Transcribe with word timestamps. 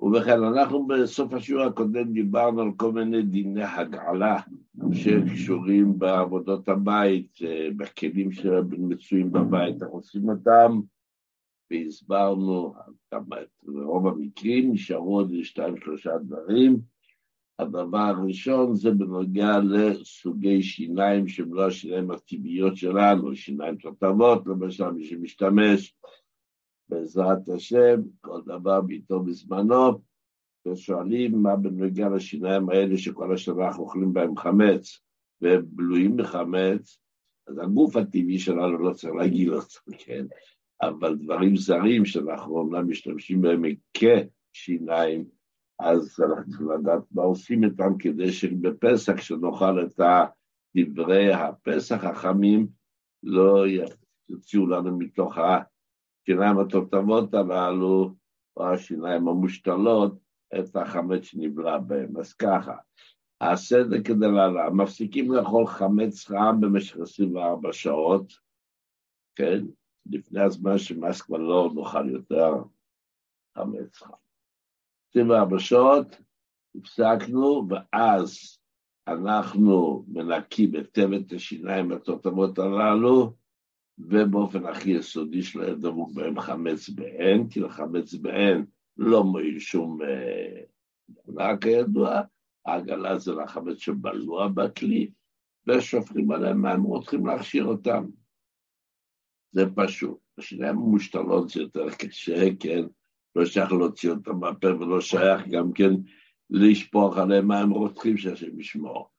ובכן, 0.00 0.42
אנחנו 0.42 0.86
בסוף 0.86 1.32
השיעור 1.32 1.62
הקודם 1.62 2.12
דיברנו 2.12 2.62
על 2.62 2.70
כל 2.76 2.92
מיני 2.92 3.22
דיני 3.22 3.64
הגעלה 3.64 4.40
שקשורים 4.92 5.98
בעבודות 5.98 6.68
הבית, 6.68 7.38
אה, 7.44 7.68
בכלים 7.76 8.32
שמצויים 8.32 9.32
בבית, 9.32 9.82
אנחנו 9.82 9.96
עושים 9.96 10.28
אותם, 10.28 10.80
והסברנו 11.70 12.74
רוב 13.68 14.06
המקרים, 14.06 14.72
נשארו 14.72 15.16
עוד 15.16 15.32
שתיים 15.42 15.76
שלושה 15.76 16.10
דברים. 16.18 16.80
הדבר 17.58 17.98
הראשון 17.98 18.74
זה 18.74 18.90
בנוגע 18.90 19.58
לסוגי 19.58 20.62
שיניים 20.62 21.28
שהם 21.28 21.54
לא 21.54 21.66
השיניים 21.66 22.10
הטבעיות 22.10 22.76
שלנו, 22.76 23.36
שיניים 23.36 23.76
תותבות, 23.76 24.46
למשל 24.46 24.90
מי 24.90 25.04
שמשתמש 25.04 25.94
בעזרת 26.88 27.48
השם, 27.48 28.00
כל 28.20 28.40
דבר 28.46 28.80
בעיתו 28.80 29.20
בזמנו, 29.20 30.00
ושואלים 30.66 31.42
מה 31.42 31.56
בנוגע 31.56 32.08
לשיניים 32.08 32.68
האלה 32.68 32.98
שכל 32.98 33.34
השנה 33.34 33.66
אנחנו 33.66 33.82
אוכלים 33.82 34.12
בהם 34.12 34.36
חמץ, 34.36 35.00
והם 35.40 35.62
בלויים 35.66 36.16
בחמץ, 36.16 36.98
אז 37.48 37.58
הגוף 37.58 37.96
הטבעי 37.96 38.38
שלנו 38.38 38.78
לא 38.78 38.92
צריך 38.92 39.14
להגיל 39.14 39.54
אותו, 39.54 39.80
כן? 40.04 40.26
אבל 40.82 41.16
דברים 41.16 41.56
זרים 41.56 42.04
שאנחנו 42.04 42.58
אומנם 42.58 42.90
משתמשים 42.90 43.40
בהם 43.40 43.62
כשיניים, 43.94 45.24
אז 45.78 46.16
אנחנו 46.20 46.72
לדעת 46.72 47.02
מה 47.12 47.22
עושים 47.22 47.64
איתם 47.64 47.98
כדי 47.98 48.32
שבפסח, 48.32 49.12
כשנאכל 49.16 49.84
את 49.84 50.00
דברי 50.76 51.32
הפסח 51.32 52.04
החמים, 52.04 52.68
לא 53.22 53.64
יוציאו 54.28 54.66
לנו 54.66 54.98
מתוך 54.98 55.38
השיניים 56.28 56.58
התותבות 56.58 57.34
הללו, 57.34 58.14
או 58.56 58.66
השיניים 58.66 59.28
המושתלות, 59.28 60.14
את 60.58 60.76
החמץ 60.76 61.22
שנבלע 61.22 61.78
בהם. 61.78 62.16
אז 62.16 62.32
ככה, 62.32 62.76
הסדר 63.40 64.02
כדלהלן, 64.04 64.72
מפסיקים 64.72 65.32
לאכול 65.32 65.66
חמץ 65.66 66.26
חם 66.26 66.60
במשך 66.60 66.96
24 67.02 67.72
שעות, 67.72 68.32
כן? 69.34 69.64
לפני 70.06 70.40
הזמן 70.40 70.78
שמאז 70.78 71.22
כבר 71.22 71.38
לא 71.38 71.70
נאכל 71.74 72.10
יותר 72.10 72.52
חמץ 73.58 73.96
חם. 73.96 74.12
24 75.10 75.58
שעות, 75.58 76.06
הפסקנו, 76.76 77.68
ואז 77.68 78.58
אנחנו 79.08 80.04
מנקים 80.08 80.74
היטב 80.74 81.12
את 81.12 81.32
השיניים 81.32 81.92
התותמות 81.92 82.58
הללו, 82.58 83.32
ובאופן 83.98 84.66
הכי 84.66 84.90
יסודי 84.90 85.40
יהיה 85.54 85.74
דבוק 85.74 86.12
בהם 86.12 86.40
חמץ 86.40 86.88
בעין, 86.88 87.48
כי 87.48 87.60
לחמץ 87.60 88.14
בעין 88.14 88.64
לא 88.96 89.24
מועיל 89.24 89.58
שום 89.58 89.98
דבר 91.26 91.42
אה, 91.42 91.56
כידוע, 91.56 92.20
העגלה 92.66 93.18
זה 93.18 93.32
לחמץ 93.32 93.78
שבלוע 93.78 94.48
בכלי, 94.48 95.10
ושופכים 95.68 96.30
עליהם 96.30 96.62
מים, 96.62 96.82
רוצים 96.82 97.26
להכשיר 97.26 97.64
אותם. 97.64 98.06
זה 99.52 99.64
פשוט. 99.74 100.18
השיניים 100.38 100.78
המושתלות 100.78 101.48
זה 101.48 101.60
יותר 101.60 101.90
קשה, 101.90 102.56
כן? 102.60 102.84
לא 103.36 103.44
שייך 103.44 103.72
להוציא 103.72 104.10
אותם 104.10 104.36
מהפה 104.36 104.66
ולא 104.66 105.00
שייך 105.00 105.48
גם 105.48 105.72
כן 105.72 105.90
לשפוך 106.50 107.16
עליהם 107.18 107.48
מים 107.48 107.70
רותחים 107.70 108.16
שהשם 108.16 108.60
ישמור. 108.60 109.10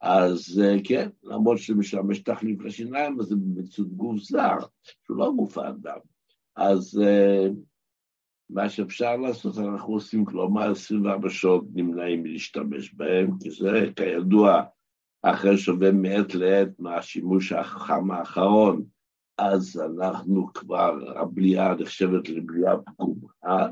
אז 0.00 0.62
אה, 0.64 0.76
כן, 0.84 1.08
למרות 1.22 1.58
שזה 1.58 1.78
משמש 1.78 2.18
תחליף 2.18 2.62
לשיניים, 2.62 3.20
אז 3.20 3.26
זה 3.26 3.36
במציאות 3.36 3.92
גוף 3.92 4.18
זר, 4.20 4.56
שהוא 5.06 5.16
לא 5.16 5.32
גוף 5.36 5.58
האדם. 5.58 5.98
אז 6.56 7.00
אה, 7.04 7.48
מה 8.50 8.68
שאפשר 8.68 9.16
לעשות, 9.16 9.58
אנחנו 9.58 9.94
עושים, 9.94 10.24
כלומר 10.24 10.70
24 10.70 11.30
שעות 11.30 11.64
נמנעים 11.74 12.22
מלהשתמש 12.22 12.94
בהם, 12.94 13.38
כי 13.40 13.50
זה 13.50 13.86
כידוע, 13.96 14.62
אחרי 15.22 15.58
שווה 15.58 15.92
מעת 15.92 16.34
לעת 16.34 16.68
מהשימוש 16.78 17.52
החכם 17.52 18.10
האחרון, 18.10 18.84
אז 19.38 19.82
אנחנו 19.96 20.52
כבר, 20.52 21.18
הבליעה 21.20 21.74
נחשבת 21.74 22.28
לבליעה 22.28 22.76
פגומה, 22.76 23.68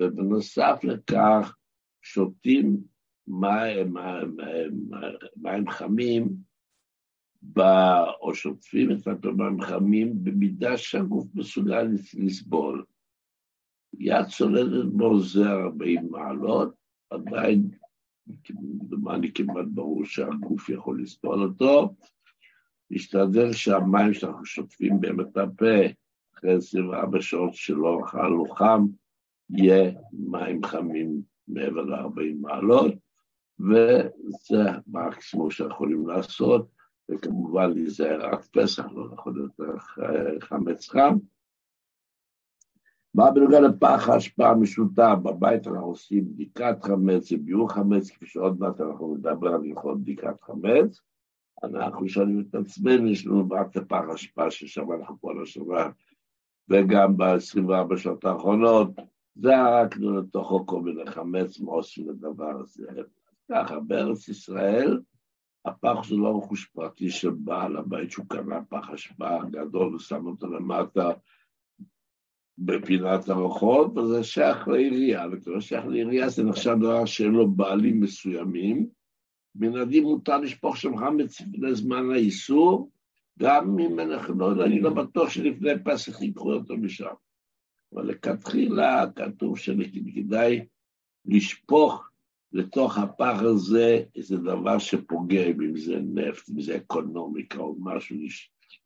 ובנוסף 0.00 0.80
לכך 0.82 1.56
שותים 2.02 2.89
מים, 3.30 3.94
מים 5.36 5.70
חמים, 5.70 6.28
או 8.20 8.34
שוטפים 8.34 8.90
את 8.90 9.24
המים 9.24 9.60
חמים 9.60 10.24
במידה 10.24 10.76
שהגוף 10.76 11.26
מסוגל 11.34 11.88
לסבול. 12.14 12.84
יד 13.98 14.26
צולדת 14.26 14.84
בו 14.92 15.20
זה 15.20 15.50
40 15.50 16.08
מעלות, 16.10 16.74
עדיין, 17.10 17.70
דומני 18.88 19.32
כמעט 19.34 19.66
ברור 19.74 20.04
שהגוף 20.04 20.68
יכול 20.68 21.02
לסבול 21.02 21.42
אותו, 21.42 21.94
להשתדל 22.90 23.52
שהמים 23.52 24.14
שאנחנו 24.14 24.44
שוטפים 24.44 25.00
בהם 25.00 25.20
את 25.20 25.36
הפה 25.36 25.76
אחרי 26.34 26.54
24 26.54 27.20
שעות 27.20 27.54
שלא 27.54 28.00
אכלנו 28.04 28.50
חם, 28.54 28.86
יהיה 29.50 29.92
מים 30.12 30.64
חמים 30.64 31.22
מעבר 31.48 31.82
ל-40 31.82 32.34
מעלות, 32.40 32.94
וזה 33.60 34.62
המקסימום 34.94 35.50
שיכולים 35.50 36.08
לעשות, 36.08 36.68
וכמובן 37.10 37.70
להיזהר 37.70 38.26
עד 38.26 38.42
פסח, 38.42 38.84
לא 38.92 39.08
יכול 39.14 39.34
להיות 39.34 39.80
חמץ 40.40 40.88
חם. 40.88 41.16
מה 43.14 43.30
בנוגע 43.30 43.60
לפח 43.60 44.08
ההשפעה 44.08 44.50
המשותף, 44.50 45.14
בבית 45.22 45.66
אנחנו 45.66 45.86
עושים 45.86 46.24
בדיקת 46.24 46.76
חמץ, 46.82 47.32
ביור 47.32 47.72
חמץ, 47.72 48.10
כפי 48.10 48.26
שעוד 48.26 48.60
מעט 48.60 48.80
אנחנו 48.80 49.14
נדבר 49.14 49.48
על 49.48 49.64
הלכות 49.64 50.00
בדיקת 50.00 50.40
חמץ. 50.42 51.00
אנחנו 51.62 52.08
שואלים 52.08 52.44
את 52.50 52.54
עצמנו, 52.54 53.08
יש 53.08 53.26
לנו 53.26 53.46
רק 53.50 53.66
את 53.70 53.76
הפח 53.76 54.04
השפעה 54.14 54.50
ששם 54.50 54.92
אנחנו 54.92 55.20
כל 55.20 55.42
השנה, 55.42 55.90
וגם 56.68 57.16
ב-24 57.16 57.96
שעות 57.96 58.24
האחרונות, 58.24 58.88
זרקנו 59.34 60.16
לתוכו 60.18 60.66
כל 60.66 60.80
מיני 60.80 61.06
חמץ, 61.06 61.60
מה 61.60 61.72
עושים 61.72 62.08
לדבר 62.08 62.60
הזה? 62.60 62.86
ככה, 63.50 63.80
בארץ 63.80 64.28
ישראל, 64.28 65.00
הפח 65.64 66.08
זה 66.08 66.16
לא 66.16 66.38
רכוש 66.38 66.66
פרטי 66.66 67.10
של 67.10 67.30
בעל 67.30 67.76
הבית 67.76 68.10
שהוא 68.10 68.26
קנה 68.28 68.64
פח 68.68 68.90
השפעה 68.90 69.44
גדול 69.50 69.94
ושם 69.94 70.26
אותו 70.26 70.46
למטה 70.46 71.10
בפינת 72.58 73.28
הרחוב, 73.28 73.96
וזה 73.98 74.24
שייך 74.24 74.68
לעירייה, 74.68 75.26
וכשזה 75.32 75.60
שייך 75.60 75.84
לעירייה 75.86 76.28
זה 76.28 76.44
נחשב 76.44 76.76
דבר 76.80 77.04
שאין 77.04 77.30
לו 77.32 77.50
בעלים 77.50 78.00
מסוימים, 78.00 78.88
מן 79.54 79.76
הדין 79.76 80.02
מותר 80.04 80.38
לשפוך 80.38 80.76
שם 80.76 80.96
חמץ 80.96 81.40
לפני 81.40 81.74
זמן 81.74 82.10
האיסור, 82.10 82.90
גם 83.38 83.78
אם 83.78 84.00
אנחנו 84.00 84.38
לא 84.38 84.64
אני 84.64 84.80
לא 84.80 84.90
בטוח 84.90 85.30
שלפני 85.30 85.70
פסח 85.84 86.22
ייקחו 86.22 86.52
אותו 86.52 86.76
משם. 86.76 87.14
אבל 87.94 88.06
לכתחילה 88.06 89.04
כתוב 89.16 89.58
שכדאי 89.58 90.66
לשפוך 91.24 92.09
לתוך 92.52 92.98
הפח 92.98 93.38
הזה 93.40 94.02
איזה 94.16 94.36
דבר 94.36 94.78
שפוגע, 94.78 95.46
אם 95.46 95.76
זה 95.76 95.96
נפט, 95.96 96.50
אם 96.50 96.60
זה 96.60 96.76
אקונומיקה 96.76 97.58
או 97.58 97.76
משהו, 97.80 98.16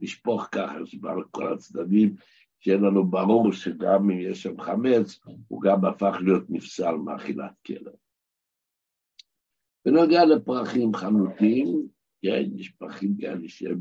לשפוך 0.01 0.49
ככה, 0.53 0.79
שבא 0.85 1.15
לכל 1.15 1.53
הצדדים, 1.53 2.15
שיהיה 2.61 2.77
לנו 2.77 3.07
ברור 3.07 3.53
שגם 3.53 4.11
אם 4.11 4.21
יש 4.21 4.43
שם 4.43 4.61
חמץ, 4.61 5.21
הוא 5.49 5.63
גם 5.63 5.85
הפך 5.85 6.17
להיות 6.21 6.43
נפסל 6.49 6.95
מאכילת 6.95 7.53
כלב. 7.67 7.93
בנוגע 9.85 10.25
לפרחים 10.25 10.95
חנותיים, 10.95 11.89
כן, 12.23 12.45
יש 12.57 12.69
פרחים 12.69 13.17
כאלה 13.21 13.49
שהם 13.49 13.81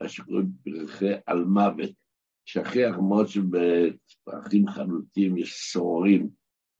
מה 0.00 0.08
שקוראים 0.08 0.50
פרחי 0.64 1.12
על 1.26 1.44
מוות. 1.44 1.90
שכיח 2.44 2.96
מאוד 2.96 3.26
שבפרחים 3.26 4.68
חנותיים 4.68 5.36
יש 5.36 5.72
סוהרים, 5.72 6.28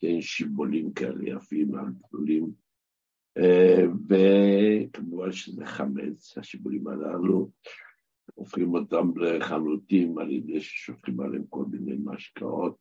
כן, 0.00 0.20
שיבולים 0.20 0.92
כאלה 0.92 1.28
יפים, 1.28 1.72
גדולים, 2.08 2.52
אה, 3.38 3.84
וכמובן 4.08 5.32
שזה 5.32 5.66
חמץ, 5.66 6.38
השיבולים 6.38 6.88
הללו, 6.88 7.50
הופכים 8.34 8.74
אותם 8.74 9.18
לחנותים 9.18 10.18
על 10.18 10.30
ידי 10.30 10.60
ששופכים 10.60 11.20
עליהם 11.20 11.44
כל 11.48 11.64
מיני 11.70 11.96
משקאות. 12.04 12.76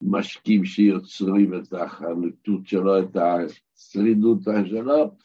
משקים 0.00 0.64
שיוצרים 0.64 1.54
את 1.54 1.72
החנותות 1.72 2.66
שלו, 2.66 2.98
את 2.98 3.16
השרידות 3.16 4.38
שלו, 4.68 5.16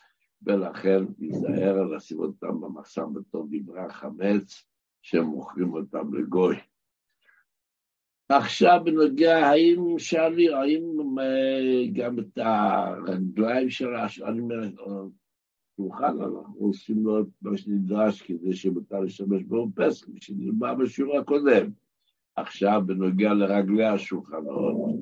ולכן 0.42 1.04
ייזהר 1.20 1.84
לשים 1.84 2.20
אותם 2.20 2.62
במחסם 2.62 3.14
בתור 3.14 3.48
דברי 3.52 3.82
החמץ, 3.82 4.64
שהם 5.02 5.26
מוכרים 5.26 5.74
אותם 5.74 6.14
לגוי. 6.14 6.56
עכשיו 8.30 8.82
בנוגע, 8.86 9.38
האם 9.38 10.00
שאלי, 10.00 10.54
האם 10.54 11.01
גם 11.94 12.20
את 12.20 12.38
הרגליים 12.38 13.70
של 13.70 13.96
השאלים 13.96 14.48
שולחן, 15.78 16.22
אנחנו 16.22 16.56
עושים 16.60 17.04
לו 17.04 17.20
את 17.20 17.26
מה 17.42 17.58
שנדרש 17.58 18.22
כדי 18.22 18.54
שמותר 18.54 19.00
להשתמש 19.00 19.44
בו 19.44 19.68
כפי 19.76 20.22
שנדבר 20.22 20.76
בשיעור 20.76 21.18
הקודם. 21.18 21.70
עכשיו 22.36 22.82
בנוגע 22.86 23.34
לרגלי 23.34 23.86
השולחנות, 23.86 25.00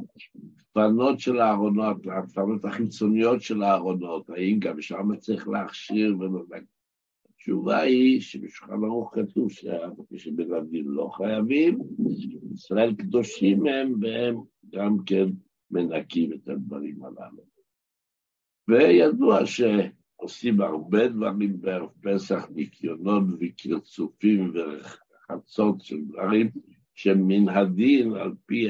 פנות 0.73 1.19
של 1.19 1.39
הארונות, 1.39 1.97
הפנות 2.07 2.65
החיצוניות 2.65 3.41
של 3.41 3.63
הארונות, 3.63 4.29
האם 4.29 4.59
גם 4.59 4.81
שם 4.81 5.15
צריך 5.15 5.47
להכשיר 5.47 6.17
ולדק? 6.19 6.63
התשובה 7.29 7.77
היא 7.77 8.21
שבשולחן 8.21 8.83
ערוך 8.83 9.15
כתוב 9.15 9.51
שבן 10.15 10.53
הדין 10.53 10.85
לא 10.85 11.09
חייבים, 11.13 11.79
ישראל 12.53 12.95
קדושים 12.95 13.65
הם, 13.67 13.94
והם 14.01 14.35
גם 14.73 14.97
כן 15.06 15.25
מנקים 15.71 16.33
את 16.33 16.50
הדברים 16.50 17.04
הללו. 17.04 17.44
וידוע 18.68 19.39
שעושים 19.45 20.62
הרבה 20.62 21.07
דברים 21.07 21.62
בערב 21.62 21.89
פסח, 22.01 22.48
ניקיונות 22.50 23.24
וקרצופים 23.39 24.54
ורחצות 24.54 25.81
של 25.81 26.06
דברים 26.06 26.50
שמן 26.95 27.50
הדין 27.50 28.13
על 28.13 28.33
פי 28.45 28.69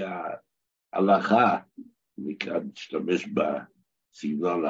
ההלכה, 0.94 1.58
נקרא, 2.18 2.60
נשתמש 2.60 3.28
בסגנון 3.28 4.64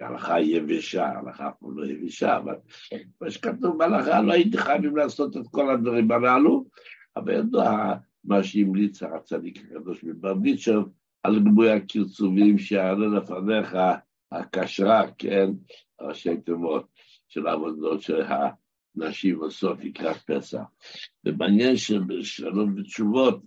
ההלכה 0.00 0.34
היבשה, 0.34 1.06
ההלכה 1.06 1.50
פה 1.60 1.70
לא 1.74 1.86
יבשה, 1.86 2.36
אבל 2.36 2.54
מה 3.20 3.30
שכתוב 3.30 3.78
בהלכה, 3.78 4.22
לא 4.22 4.32
הייתי 4.32 4.58
חייבים 4.58 4.96
לעשות 4.96 5.36
את 5.36 5.42
כל 5.50 5.70
הדברים 5.70 6.12
הללו, 6.12 6.64
אבל 7.16 7.32
ידוע 7.32 7.94
מה 8.24 8.42
שהמליץ 8.42 9.02
הצדיק 9.02 9.58
הקדוש 9.58 10.04
מברדיצ'ר, 10.04 10.82
על 11.22 11.40
גבוי 11.40 11.70
הקרצובים 11.70 12.58
שיעלה 12.58 13.06
לפניך 13.06 13.76
הקשרה, 14.32 15.02
כן, 15.18 15.50
ראשי 16.00 16.36
תיבות 16.36 16.88
של 17.28 17.46
העבודות 17.46 18.00
שהנשים 18.02 19.38
עושות 19.38 19.84
לקראת 19.84 20.16
פסח. 20.16 20.62
ומעניין 21.24 21.76
שבשאלות 21.76 22.68
ותשובות 22.76 23.42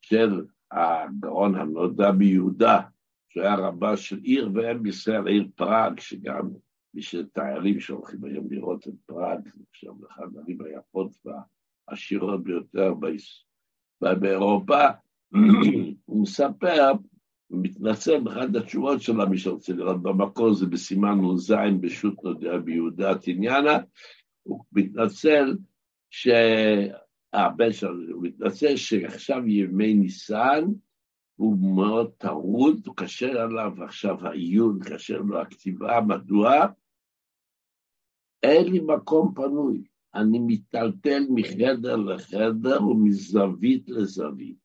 של 0.00 0.44
הגאון 0.70 1.54
הנודע 1.54 2.10
ביהודה, 2.10 2.80
שהיה 3.28 3.54
רבה 3.54 3.96
של 3.96 4.18
עיר 4.22 4.50
ואם 4.54 4.86
ישראל, 4.86 5.26
העיר 5.26 5.48
פראג, 5.54 6.00
שגם 6.00 6.50
מי 6.94 7.02
שתיירים 7.02 7.80
שהולכים 7.80 8.24
היום 8.24 8.46
לראות 8.50 8.88
את 8.88 8.94
פראג, 9.06 9.48
עכשיו 9.70 9.92
אחד 10.10 10.26
הערים 10.36 10.58
היפות 10.62 11.12
והעשירות 11.24 12.44
ביותר 12.44 12.94
באירופה, 14.00 14.88
הוא 16.06 16.22
מספר, 16.22 16.92
הוא 17.46 17.60
מתנצל 17.62 18.20
באחת 18.20 18.56
התשובות 18.56 19.02
שלו, 19.02 19.28
מי 19.30 19.38
שרוצה 19.38 19.72
לראות 19.72 20.02
במקור, 20.02 20.54
זה 20.54 20.66
בסימן 20.66 21.18
נ"ז 21.20 21.54
בשו"ת 21.80 22.24
נודע 22.24 22.58
ביהודה 22.58 23.18
תניאנה, 23.18 23.78
הוא 24.42 24.64
מתנצל 24.72 25.56
ש... 26.10 26.28
הבן 27.32 27.72
שלו, 27.72 28.12
הוא 28.14 28.22
מתנצל 28.22 28.76
שעכשיו 28.76 29.48
ימי 29.48 29.94
ניסן, 29.94 30.64
הוא 31.36 31.76
מאוד 31.76 32.12
טרוד, 32.18 32.86
הוא 32.86 32.96
קשה 32.96 33.42
עליו 33.42 33.72
עכשיו 33.84 34.26
העיון, 34.26 34.78
קשה 34.84 35.16
לו 35.16 35.40
הכתיבה, 35.40 36.00
מדוע? 36.00 36.66
אין 38.42 38.72
לי 38.72 38.80
מקום 38.86 39.34
פנוי, 39.34 39.84
אני 40.14 40.38
מיטלטל 40.38 41.22
מחדר 41.30 41.96
לחדר 41.96 42.86
ומזווית 42.86 43.88
לזווית. 43.88 44.61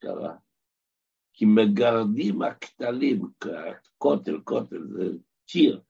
קרה. 0.00 0.36
כי 1.32 1.44
מגרדים 1.44 2.42
הכתלים, 2.42 3.22
כותל, 3.98 4.40
כותל 4.44 4.86
זה 4.86 5.04
קיר, 5.46 5.80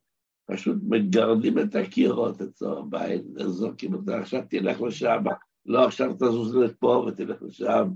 פשוט 0.44 0.76
מגרדים 0.88 1.58
את 1.58 1.74
הקירות 1.74 2.40
אצלו 2.40 2.78
הבית, 2.78 3.22
וזורקים 3.34 3.94
אותו, 3.94 4.12
עכשיו 4.12 4.42
תלך 4.50 4.80
לשם, 4.80 5.22
לא 5.66 5.86
עכשיו 5.86 6.14
תזוז 6.14 6.56
לפה 6.56 7.06
ותלך 7.08 7.42
לשם. 7.42 7.88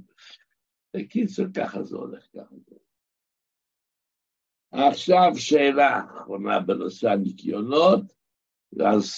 בקיצור, 0.96 1.46
ככה 1.56 1.82
זה 1.82 1.96
הולך, 1.96 2.24
ככה 2.36 2.54
זה. 2.66 2.76
עכשיו 4.72 5.32
שאלה 5.36 6.04
אחרונה 6.04 6.60
בנושא 6.60 7.10
הניקיונות, 7.10 8.02
ואז 8.72 9.12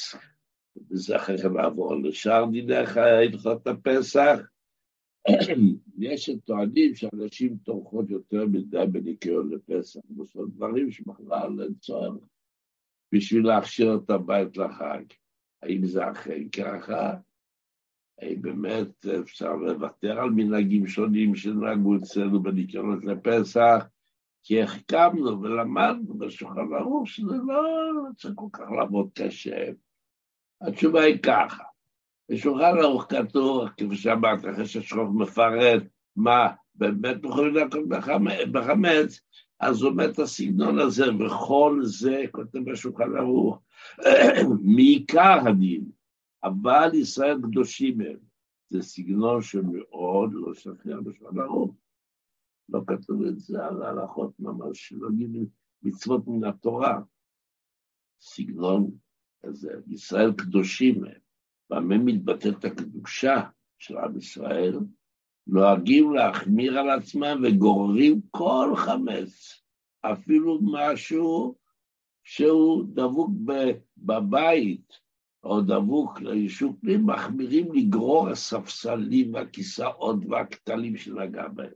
בזה 0.77 1.17
אחרי 1.17 1.39
כן 1.39 1.53
נעבור 1.53 1.97
לשאר 2.03 2.45
דיני 2.51 2.77
הלכות 2.77 3.67
הפסח. 3.67 4.39
יש 5.99 6.25
שטוענים 6.25 6.95
שאנשים 6.95 7.57
טורחות 7.57 8.11
יותר 8.11 8.47
מדי 8.47 8.85
בניקיון 8.93 9.51
לפסח, 9.51 10.01
זאת 10.17 10.49
דברים 10.51 10.91
שבכלל 10.91 11.63
אין 11.63 11.75
צורך 11.75 12.25
בשביל 13.13 13.47
להכשיר 13.47 14.01
את 14.05 14.11
הבית 14.11 14.57
לחג. 14.57 15.03
האם 15.63 15.87
זה 15.87 16.11
אכן 16.11 16.49
ככה? 16.49 17.15
האם 18.19 18.43
באמת 18.43 19.07
אפשר 19.07 19.57
לוותר 19.57 20.21
על 20.21 20.31
מנהגים 20.31 20.87
שונים 20.87 21.35
שנהגו 21.35 21.97
אצלנו 21.97 22.43
בניקיונות 22.43 23.05
לפסח? 23.05 23.89
כי 24.43 24.63
החכמנו 24.63 25.43
ולמדנו 25.43 26.19
בשולחן 26.19 26.73
ערוך 26.79 27.09
שזה 27.09 27.37
לא 27.47 27.63
צריך 28.17 28.35
כל 28.37 28.49
כך 28.53 28.71
לעבוד 28.79 29.11
קשה. 29.15 29.71
התשובה 30.61 31.03
היא 31.03 31.23
ככה, 31.23 31.65
בשולחן 32.29 32.79
ערוך 32.79 33.07
כתוב, 33.09 33.69
כפי 33.69 33.97
שאמרת, 33.97 34.41
אחרי 34.41 34.67
ששרוף 34.67 35.09
מפרט 35.15 35.83
מה 36.17 36.49
באמת 36.75 37.17
יכולים 37.25 37.55
להכות 37.55 37.89
בחמץ, 38.53 39.21
אז 39.61 39.83
אומר 39.83 40.11
את 40.11 40.19
הסגנון 40.19 40.79
הזה, 40.79 41.05
וכל 41.15 41.81
זה 41.83 42.23
כותב 42.31 42.59
בשולחן 42.71 43.17
ערוך, 43.17 43.59
מעיקר 44.77 45.49
הדין, 45.49 45.91
אבל 46.45 46.91
ישראל 46.95 47.39
קדושים 47.43 48.01
הם. 48.01 48.17
זה 48.69 48.83
סגנון 48.83 49.43
שמאוד 49.43 50.31
לא 50.33 50.55
שכיח 50.55 50.99
בשולחן 51.05 51.39
ערוך. 51.39 51.75
לא 52.69 52.81
כתוב 52.87 53.23
את 53.23 53.39
זה 53.39 53.67
על 53.67 53.83
ההלכות 53.83 54.33
ממש, 54.39 54.93
לא 54.93 55.09
גילים 55.11 55.47
מצוות 55.83 56.23
מן 56.27 56.45
התורה. 56.45 57.01
סגנון 58.21 58.91
כזה, 59.43 59.73
ישראל 59.89 60.33
קדושים 60.33 61.05
הם. 61.05 61.26
במה 61.71 61.99
מתבטאת 61.99 62.65
הקדושה 62.65 63.41
של 63.79 63.99
עם 63.99 64.19
ישראל? 64.19 64.79
נוהגים 65.47 66.15
להחמיר 66.15 66.79
על 66.79 66.91
עצמם 66.91 67.43
וגוררים 67.45 68.21
כל 68.31 68.73
חמץ, 68.77 69.63
אפילו 70.03 70.59
משהו 70.63 71.55
שהוא 72.23 72.85
דבוק 72.95 73.31
בבית, 73.97 74.93
או 75.45 75.61
דבוק 75.61 76.21
ליישוב 76.21 76.77
פנים, 76.81 77.07
מחמירים 77.07 77.73
לגרור 77.75 78.29
הספסלים 78.29 79.35
והכיסאות 79.35 80.17
והכתלים 80.29 80.97
שנגע 80.97 81.49
בהם. 81.49 81.73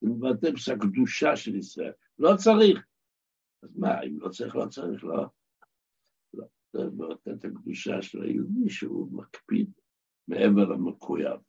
זה 0.00 0.08
מבטא 0.08 0.52
פס 0.54 0.68
הקדושה 0.68 1.36
של 1.36 1.56
ישראל. 1.56 1.92
לא 2.18 2.36
צריך. 2.36 2.86
אז 3.62 3.76
מה, 3.76 4.02
אם 4.02 4.20
לא 4.20 4.28
צריך, 4.28 4.56
לא 4.56 4.66
צריך, 4.66 5.04
לא. 5.04 5.26
את 6.76 7.44
הקדושה 7.44 8.02
של 8.02 8.22
היהודי 8.22 8.70
שהוא 8.70 9.12
מקפיד 9.12 9.70
מעבר 10.28 10.64
למקויב. 10.64 11.40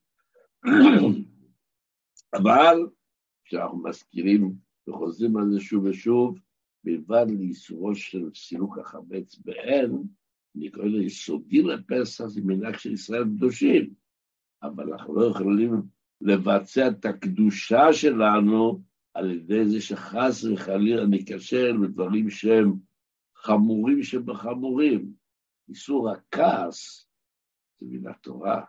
אבל 2.34 2.88
כשאנחנו 3.46 3.84
מזכירים 3.84 4.54
וחוזרים 4.90 5.38
על 5.38 5.52
זה 5.52 5.60
שוב 5.60 5.84
ושוב, 5.84 6.40
מלבד 6.84 7.26
לאיסורו 7.30 7.96
של 7.96 8.30
סילוק 8.36 8.78
החמץ 8.78 9.40
בעין, 9.46 10.04
אני 10.56 10.72
קורא 10.72 10.86
לו 10.86 11.02
יסודי 11.02 11.62
לפסח, 11.62 12.26
זה 12.26 12.42
מנהג 12.42 12.78
של 12.78 12.94
ישראל 12.94 13.24
קדושים, 13.24 13.94
אבל 14.64 14.94
אנחנו 14.94 15.16
לא 15.16 15.26
יכולים 15.26 15.82
לבצע 16.22 16.88
את 16.88 17.06
הקדושה 17.06 17.94
שלנו 17.94 18.82
על 19.14 19.32
ידי 19.32 19.66
זה 19.66 19.82
שחס 19.82 20.44
וחלילה 20.44 21.06
ניכשל 21.06 21.78
בדברים 21.78 22.30
שהם 22.30 22.74
חמורים 23.42 24.04
שבחמורים. 24.04 25.14
איסור 25.70 26.10
הכעס 26.10 27.08
זה 27.80 27.86
מן 27.90 28.08
התורה. 28.08 28.64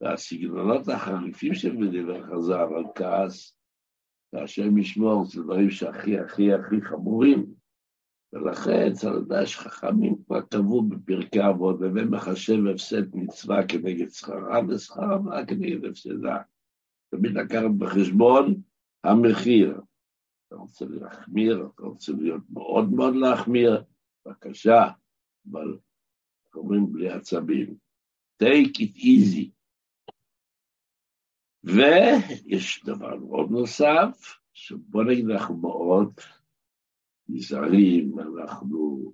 והסגנונות 0.00 0.88
החריפים 0.88 1.54
של 1.54 1.76
מדינה 1.76 2.26
חזר 2.26 2.68
על 2.76 2.84
כעס, 2.94 3.56
והשם 4.32 4.78
ישמור, 4.78 5.24
זה 5.24 5.42
דברים 5.42 5.70
שהכי 5.70 6.18
הכי 6.18 6.52
הכי 6.52 6.82
חמורים. 6.82 7.46
ולכן 8.32 8.92
צריך 8.92 9.14
לדעת 9.14 9.48
שחכמים 9.48 10.16
כבר 10.26 10.40
קבעו 10.40 10.82
בפרקי 10.82 11.40
אבות, 11.48 11.80
והווה 11.80 12.04
מחשב 12.04 12.66
הפסד 12.74 13.16
מצווה 13.16 13.66
כנגד 13.68 14.10
שכרה, 14.10 14.60
ושכרה 14.68 15.46
כנגד 15.46 15.84
הפסדה. 15.84 16.36
תמיד 17.10 17.32
לקחת 17.32 17.70
בחשבון 17.78 18.62
המחיר. 19.04 19.80
אתה 20.50 20.58
רוצה 20.58 20.84
להחמיר, 20.84 21.68
אתה 21.74 21.82
רוצה 21.82 22.12
להיות 22.12 22.42
מאוד 22.50 22.90
מאוד 22.92 23.14
להחמיר, 23.14 23.84
בבקשה, 24.26 24.90
אבל 25.50 25.78
אומרים 26.54 26.92
בלי 26.92 27.10
עצבים. 27.10 27.76
take 28.42 28.78
it 28.78 28.96
easy. 28.96 29.50
ויש 31.64 32.84
דבר 32.84 33.16
מאוד 33.16 33.50
נוסף, 33.50 34.38
שבוא 34.52 35.04
נגיד 35.04 35.30
אנחנו 35.30 35.56
מאוד 35.56 36.12
נזהרים, 37.28 38.18
אנחנו 38.18 39.12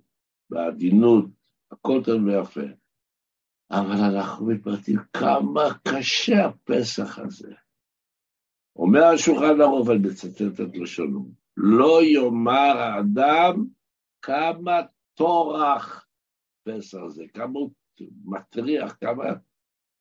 בעדינות, 0.49 1.25
הכל 1.71 2.01
טוב 2.05 2.23
ויפה. 2.23 2.61
אבל 3.71 4.15
אנחנו 4.15 4.45
מתפרטים 4.45 4.99
כמה 5.13 5.61
קשה 5.87 6.45
הפסח 6.45 7.19
הזה. 7.19 7.53
אומר 8.77 9.03
השולחן 9.03 9.61
ערוך, 9.61 9.89
אני 9.89 9.97
מצטט 9.97 10.41
את 10.41 10.77
לשונו, 10.77 11.31
לא 11.57 12.03
יאמר 12.03 12.77
האדם 12.77 13.65
כמה 14.21 14.81
טורח 15.13 16.07
פסח 16.63 17.07
זה, 17.07 17.23
כמה 17.33 17.59
הוא 17.59 17.71
מטריח, 18.25 18.97
כמה 19.01 19.23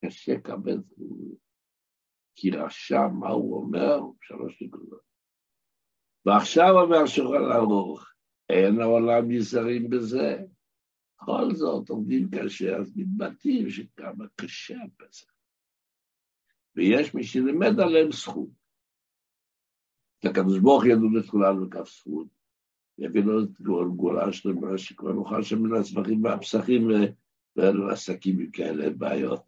קשה 0.05 0.41
כבד. 0.41 0.79
כי 2.35 2.51
רשע, 2.51 3.09
מה 3.21 3.29
הוא 3.29 3.57
אומר? 3.57 4.01
שלוש 4.23 4.63
נקודות. 4.63 5.01
ועכשיו 6.27 6.81
אומר 6.81 7.03
השולחן 7.03 7.53
ערוך, 7.53 8.13
אין 8.49 8.81
העולם 8.81 9.31
נזהרים 9.31 9.91
בזה. 9.91 10.39
בכל 11.23 11.55
זאת, 11.55 11.89
עומדים 11.89 12.29
קשה, 12.31 12.77
אז 12.77 12.97
מתבטאים 12.97 13.71
שכמה 13.71 14.25
קשה 14.37 14.77
הפסח. 14.83 15.31
ויש 16.77 17.15
מי 17.15 17.25
שלימד 17.25 17.81
עליהם 17.81 18.13
זכות. 18.13 18.66
הקדוש 20.25 20.59
ברוך 20.59 20.87
ידעו 20.87 21.09
את 21.21 21.27
כולנו 21.27 21.65
לכף 21.65 21.89
זכות, 21.89 22.27
יביא 22.99 23.23
לו 23.25 23.45
את 23.45 23.61
גאולה 23.97 24.33
שלמה, 24.33 24.79
שכבר 24.79 25.13
נוכל 25.13 25.43
שם 25.43 25.63
מן 25.63 25.77
הסבכים 25.81 26.25
והפסחים 26.25 26.89
ואלו 27.57 27.91
עסקים 27.91 28.41
עם 28.41 28.51
כאלה 28.51 28.91
בעיות. 28.91 29.43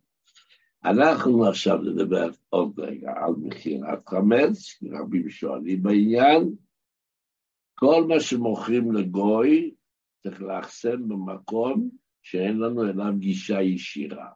אנחנו 0.85 1.47
עכשיו 1.49 1.79
נדבר 1.79 2.31
עוד 2.49 2.81
רגע 2.81 3.13
על 3.17 3.33
מכירת 3.39 4.09
חמץ, 4.09 4.77
כי 4.79 4.89
רבים 4.91 5.31
שואלים 5.31 5.83
בעניין. 5.83 6.55
כל 7.75 8.05
מה 8.09 8.21
שמוכרים 8.21 8.93
לגוי 8.93 9.75
צריך 10.23 10.43
לאחסן 10.43 11.09
במקום 11.09 11.91
שאין 12.23 12.59
לנו 12.59 12.85
אליו 12.85 13.13
גישה 13.19 13.63
ישירה. 13.63 14.29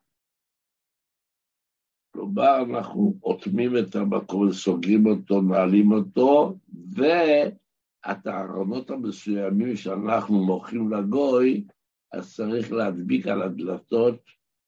כלומר, 2.15 2.63
אנחנו 2.63 3.15
אוטמים 3.23 3.77
את 3.77 3.97
המקום, 3.97 4.53
סוגרים 4.53 5.07
אותו, 5.07 5.41
נעלים 5.41 5.93
אותו, 5.93 6.59
ואת 6.95 8.27
הארונות 8.27 8.91
המסוימים 8.91 9.77
שאנחנו 9.77 10.45
מוכרים 10.45 10.93
לגוי, 10.93 11.65
אז 12.13 12.35
צריך 12.35 12.73
להדביק 12.73 13.27
על 13.27 13.43
הדלתות 13.43 14.21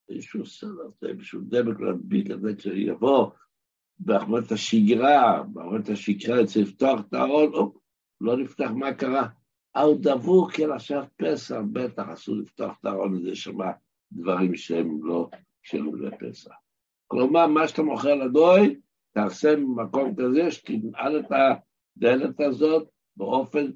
איזשהו 0.09 0.47
סדר, 0.47 0.91
איזשהו 1.03 1.41
דבק 1.45 1.81
להדביק 1.81 2.31
את 2.31 2.41
זה 2.41 2.55
כשיבוא 2.55 3.31
באחמת 3.99 4.53
השגרה, 4.53 5.43
באחמת 5.53 5.89
השגרה 5.89 6.47
צריך 6.47 6.69
לפתוח 6.69 7.01
את 7.01 7.15
הארון, 7.15 7.71
לא 8.21 8.37
נפתח, 8.37 8.71
מה 8.75 8.95
קרה? 8.95 9.29
הוא 9.77 9.97
דבוק 10.01 10.61
אל 10.61 10.73
עכשיו 10.73 11.05
פסח, 11.17 11.57
בטח 11.73 12.09
אסור 12.09 12.37
לפתוח 12.37 12.77
את 12.81 12.85
הארון 12.85 13.17
הזה, 13.17 13.35
שמע 13.35 13.71
דברים 14.13 14.57
שהם 14.57 15.07
לא 15.07 15.29
קשורים 15.63 15.95
לפסח. 15.97 16.64
כלומר, 17.07 17.47
מה 17.47 17.69
שאתה 17.69 17.83
מוכר 17.83 18.15
לגוי, 18.15 18.81
תעשה 19.13 19.57
במקום 19.57 20.15
כזה 20.17 20.51
שתנעל 20.51 21.21
את 21.21 21.27
הדלת 21.31 22.41
הזאת 22.41 22.89
באופן 23.17 23.71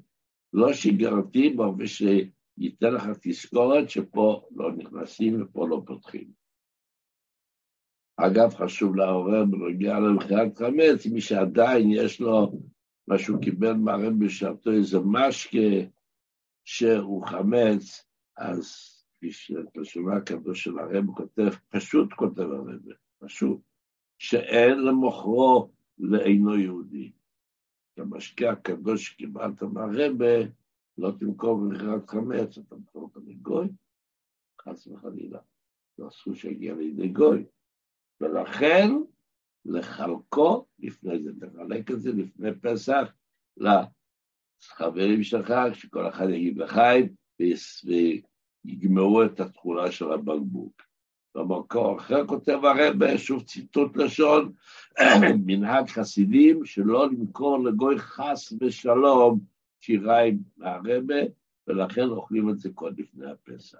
לא 0.53 0.73
שגרתי, 0.73 1.49
באופן 1.49 1.85
שייתן 1.87 2.93
לך 2.93 3.03
תזכורת 3.21 3.89
שפה 3.89 4.47
לא 4.55 4.71
נכנסים 4.71 5.41
ופה 5.41 5.67
לא 5.67 5.81
פותחים. 5.85 6.39
אגב, 8.17 8.53
חשוב 8.55 8.95
לעורר 8.95 9.45
בנוגע 9.45 9.99
למכירת 9.99 10.57
חמץ, 10.57 11.05
מי 11.05 11.21
שעדיין 11.21 11.91
יש 11.91 12.21
לו 12.21 12.51
מה 13.07 13.17
שהוא 13.17 13.41
קיבל 13.41 13.73
מהרב 13.73 14.13
בשעתו 14.19 14.71
איזה 14.71 14.97
משקה 14.99 15.89
שהוא 16.65 17.25
חמץ, 17.27 18.05
אז 18.37 18.65
כפי 19.17 19.31
שבשורה 19.31 20.17
הקדוש 20.17 20.63
של 20.63 20.79
הרב 20.79 21.05
כותב, 21.15 21.49
פשוט 21.69 22.13
כותב 22.13 22.41
הרב, 22.41 22.79
פשוט, 23.19 23.59
שאין 24.17 24.79
למוכרו 24.79 25.69
לאינו 25.97 26.57
יהודי. 26.57 27.11
המשקה 27.97 28.51
הקדוש 28.51 29.07
שקיבלת 29.07 29.63
מהרבה, 29.63 30.35
לא 30.97 31.11
תמכור 31.19 31.57
במכירת 31.57 32.09
חמץ, 32.09 32.57
אתה 32.57 32.75
מכור 32.75 33.03
אותו 33.03 33.19
לגוי, 33.27 33.67
חס 34.61 34.87
וחלילה. 34.87 35.39
לא 35.99 36.07
אסור 36.07 36.33
שיגיע 36.33 36.75
לידי 36.75 37.07
גוי. 37.07 37.45
ולכן 38.21 38.87
לחלקו 39.65 40.65
לפני 40.79 41.23
זה, 41.23 41.31
תחלק 41.39 41.91
את 41.91 42.01
זה 42.01 42.11
לפני 42.11 42.49
פסח 42.61 43.13
לחברים 43.57 45.23
שלך, 45.23 45.53
שכל 45.73 46.09
אחד 46.09 46.29
יגיד 46.29 46.57
לחיים 46.57 47.15
ויגמרו 48.65 49.23
את 49.23 49.39
התכולה 49.39 49.91
של 49.91 50.11
הבקבוק. 50.11 50.88
במקור 51.43 51.97
אחר 51.97 52.27
כותב 52.27 52.59
הרבה, 52.63 53.17
שוב 53.17 53.43
ציטוט 53.43 53.97
לשון, 53.97 54.51
מנהג 55.45 55.89
חסידים 55.89 56.65
שלא 56.65 57.07
למכור 57.11 57.63
לגוי 57.63 57.99
חס 57.99 58.53
ושלום 58.61 59.39
שיריים 59.79 60.39
מהרבה, 60.57 61.21
ולכן 61.67 62.09
אוכלים 62.09 62.49
את 62.49 62.59
זה 62.59 62.69
כל 62.73 62.91
לפני 62.97 63.31
הפסח. 63.31 63.77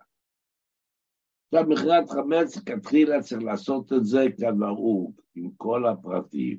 עכשיו, 1.54 1.70
מכירת 1.70 2.10
חמץ, 2.10 2.58
כתחילה 2.66 3.22
צריך 3.22 3.44
לעשות 3.44 3.94
את 3.94 4.06
זה 4.06 4.26
כנהוג, 4.38 5.22
עם 5.36 5.50
כל 5.58 5.86
הפרטים. 5.86 6.58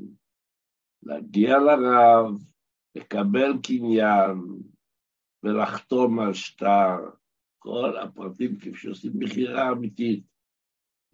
להגיע 1.03 1.59
לרב, 1.59 2.35
לקבל 2.95 3.53
קניין 3.63 4.39
ולחתום 5.43 6.21
על 6.21 6.35
שטר, 6.35 6.97
כל 7.59 7.99
הפרטים 7.99 8.57
כפי 8.57 8.75
שעושים 8.75 9.13
מכירה 9.15 9.73
אמיתית. 9.73 10.30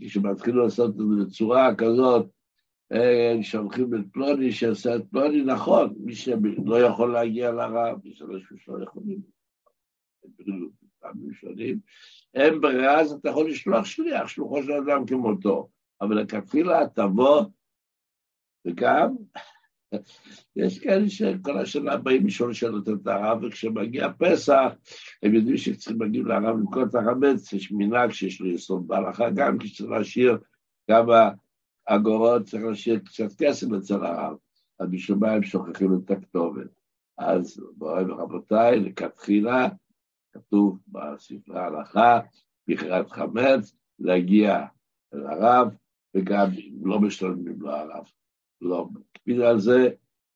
כשמתחילו 0.01 0.65
לעשות 0.65 0.91
את 0.91 0.97
זה 0.97 1.25
בצורה 1.25 1.75
כזאת, 1.75 2.27
אה, 2.93 3.43
שולחים 3.43 3.95
את 3.95 4.01
פלוני 4.13 4.53
שעשה 4.53 4.97
את 4.97 5.03
פלוני, 5.11 5.45
נכון, 5.45 5.95
מי 5.99 6.15
שלא 6.15 6.81
יכול 6.81 7.13
להגיע 7.13 7.53
לרב, 7.53 8.07
יש 8.07 8.23
אנשים 8.23 8.59
שלא 8.59 8.83
יכולים. 8.83 9.21
פעמים 11.01 11.33
שונים, 11.33 11.79
אין 12.35 12.61
ברירה, 12.61 13.01
אז 13.01 13.13
אתה 13.13 13.29
יכול 13.29 13.51
לשלוח 13.51 13.85
שליח, 13.85 14.29
שלוחו 14.29 14.63
של 14.63 14.73
אדם 14.73 15.07
כמותו. 15.07 15.69
אבל 16.01 16.21
לכתחילה 16.21 16.89
תבוא, 16.95 17.45
וגם, 18.67 19.17
יש 20.57 20.79
כאלה 20.79 21.09
שכל 21.09 21.59
השנה 21.59 21.97
באים 21.97 22.27
לשאול 22.27 22.53
שאלות 22.53 22.89
את 22.89 23.07
הרב, 23.07 23.43
וכשמגיע 23.43 24.09
פסח, 24.19 24.73
הם 25.23 25.35
יודעים 25.35 25.57
שצריכים 25.57 26.03
להגיע 26.03 26.23
לרב 26.23 26.57
למכור 26.57 26.83
את 26.83 26.95
החמץ, 26.95 27.53
יש 27.53 27.73
מנהג 27.73 28.11
שיש 28.11 28.41
לו 28.41 28.47
יסוד 28.47 28.89
בהלכה, 28.89 29.31
גם 29.31 29.59
כשצריך 29.59 29.91
להשאיר 29.91 30.39
כמה 30.91 31.31
אגורות, 31.87 32.43
צריך 32.43 32.65
להשאיר 32.65 32.99
קצת 32.99 33.29
כסף 33.39 33.67
אצל 33.79 34.05
הרב, 34.05 34.37
אז 34.81 34.91
בשביל 34.91 35.19
מה 35.19 35.31
הם 35.31 35.43
שוכחים 35.43 36.01
את 36.05 36.11
הכתובת. 36.11 36.71
אז 37.19 37.61
בואי 37.77 38.05
ורבותיי, 38.05 38.81
לכתחילה, 38.81 39.69
כתוב 40.33 40.79
בספרי 40.89 41.59
ההלכה, 41.59 42.21
מכירת 42.69 43.11
חמץ, 43.11 43.77
להגיע 43.99 44.65
אל 45.15 45.27
הרב, 45.27 45.69
וגם 46.15 46.51
לא 46.83 47.01
משלמים 47.01 47.61
לו 47.61 47.71
הרב. 47.71 48.05
לא 48.61 48.89
מקפיד 48.93 49.41
על 49.41 49.61
זה, 49.61 49.89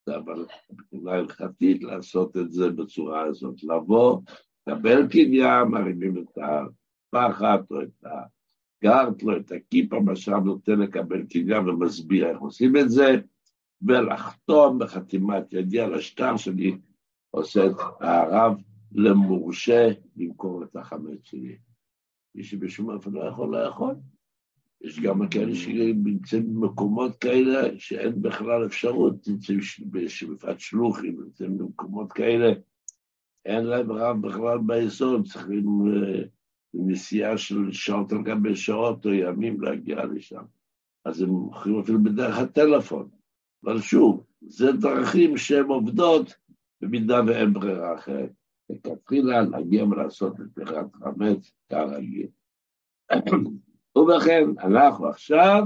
אבל 0.09 0.47
מבחינה 0.71 1.13
הלכתית 1.13 1.83
לעשות 1.83 2.37
את 2.37 2.53
זה 2.53 2.71
בצורה 2.71 3.23
הזאת, 3.23 3.65
לבוא, 3.65 4.21
לקבל 4.67 5.09
קניין, 5.09 5.69
מרימים 5.69 6.19
את 6.19 6.39
הפחת 6.39 7.71
או 7.71 7.83
את 7.83 8.05
הגרט, 8.05 9.23
לא 9.23 9.37
את 9.37 9.53
הכיפה, 9.53 10.01
מה 10.01 10.17
שם 10.17 10.45
נותן 10.45 10.79
לקבל 10.79 11.27
קניין 11.27 11.69
ומסביר 11.69 12.27
איך 12.27 12.39
עושים 12.39 12.77
את 12.77 12.91
זה, 12.91 13.17
ולחתום 13.83 14.79
בחתימת 14.79 15.53
ידי 15.53 15.81
על 15.81 15.95
השטר 15.95 16.37
שלי, 16.37 16.79
עושה 17.31 17.67
את 17.67 17.77
הרב 18.01 18.57
למורשה 18.93 19.89
למכור 20.17 20.65
את 20.65 20.77
החמץ 20.77 21.19
שלי. 21.23 21.57
מי 22.35 22.45
שבשום 22.45 22.91
אופן 22.91 23.11
לא 23.11 23.21
יכול 23.21 23.57
לאכול. 23.57 23.95
יש 24.81 25.01
גם 25.01 25.29
כאלה 25.29 25.55
שנמצאים 25.55 26.55
במקומות 26.55 27.17
כאלה 27.17 27.79
שאין 27.79 28.23
בכלל 28.23 28.67
אפשרות, 28.67 29.29
נמצאים 29.29 29.59
בשבפת 29.91 30.61
שלוחים, 30.61 31.21
נמצאים 31.21 31.59
במקומות 31.59 32.13
כאלה, 32.13 32.53
אין 33.45 33.65
להם 33.65 33.93
רב 33.93 34.27
בכלל 34.27 34.59
ביסוד, 34.67 35.27
צריכים 35.27 35.67
אה, 35.87 36.23
נסיעה 36.75 37.39
של 37.39 37.73
שעות 37.73 38.13
על 38.13 38.23
גבי 38.23 38.57
שעות 38.57 39.07
או 39.07 39.13
ימים 39.13 39.61
להגיע 39.61 40.05
לשם. 40.05 40.43
אז 41.05 41.23
הם 41.23 41.29
מוכרים 41.29 41.81
אפילו 41.81 42.03
בדרך 42.03 42.39
הטלפון. 42.39 43.09
אבל 43.65 43.81
שוב, 43.81 44.25
זה 44.41 44.73
דרכים 44.73 45.37
שהן 45.37 45.65
עובדות 45.65 46.35
במידה 46.81 47.21
ואין 47.27 47.53
ברירה 47.53 47.95
אחרת. 47.95 48.31
לכתחילה 48.71 49.43
להגיע 49.43 49.85
ולעשות 49.85 50.41
את 50.41 50.47
פתיחת 50.55 50.95
חמץ 50.95 51.53
כרגיל. 51.69 52.29
ובכן, 53.99 54.45
אנחנו 54.59 55.07
עכשיו 55.07 55.63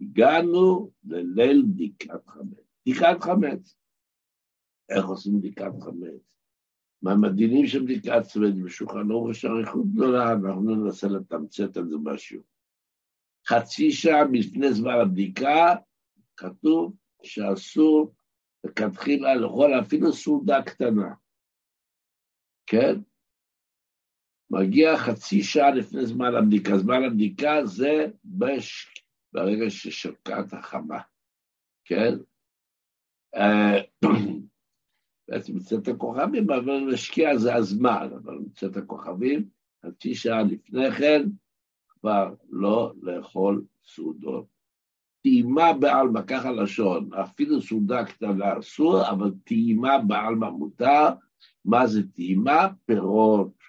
הגענו 0.00 0.90
לליל 1.04 1.62
בדיקת 1.62 2.26
חמץ. 2.26 2.58
בדיקת 2.86 3.16
חמץ. 3.20 3.76
איך 4.88 5.06
עושים 5.06 5.38
בדיקת 5.38 5.72
חמץ? 5.80 6.20
מה 7.02 7.14
מהמדינים 7.14 7.66
של 7.66 7.82
בדיקת 7.82 8.22
חמץ 8.32 8.54
בשולחן 8.64 9.10
אורך 9.10 9.44
אריכות 9.44 9.86
גדולה, 9.92 10.32
אנחנו 10.32 10.60
ננסה 10.60 11.06
לתמצת 11.08 11.78
את 11.78 11.88
זה 11.88 11.96
משהו. 12.02 12.42
חצי 13.48 13.92
שעה 13.92 14.24
לפני 14.32 14.72
זמן 14.72 14.94
הבדיקה, 15.02 15.74
כתוב 16.36 16.96
שאסור 17.22 18.14
לכתחילה 18.64 19.34
לאכול 19.34 19.80
אפילו 19.80 20.12
סעודה 20.12 20.62
קטנה, 20.62 21.14
כן? 22.66 23.00
מגיע 24.50 24.96
חצי 24.96 25.42
שעה 25.42 25.70
לפני 25.70 26.06
זמן 26.06 26.34
הבדיקה. 26.34 26.78
זמן 26.78 27.04
הבדיקה 27.04 27.66
זה 27.66 28.06
בש... 28.24 28.94
ברגע 29.32 29.70
ששקעת 29.70 30.52
החמה, 30.52 31.00
כן? 31.84 32.14
אה, 33.34 33.80
בעצם 35.28 35.56
מצאת 35.56 35.88
הכוכבים, 35.88 36.50
אבל 36.50 36.72
להשקיע 36.72 37.36
זה 37.36 37.54
הזמן, 37.54 38.08
אבל 38.16 38.34
מצאת 38.34 38.76
הכוכבים, 38.76 39.48
חצי 39.86 40.14
שעה 40.14 40.42
לפני 40.42 40.90
כן, 40.90 41.22
כבר 41.88 42.34
לא 42.50 42.92
לאכול 43.02 43.64
סעודות. 43.84 44.46
טעימה 45.22 45.72
בעלמא, 45.72 46.20
ככה 46.26 46.52
לשון, 46.52 47.14
אפילו 47.14 47.62
סעודה 47.62 48.04
קטנה 48.04 48.58
אסור, 48.58 49.10
אבל 49.10 49.30
טעימה 49.44 49.98
בעלמא 49.98 50.50
מותר. 50.50 51.08
מה 51.64 51.86
זה 51.86 52.02
טעימה? 52.14 52.68
פירות. 52.84 53.59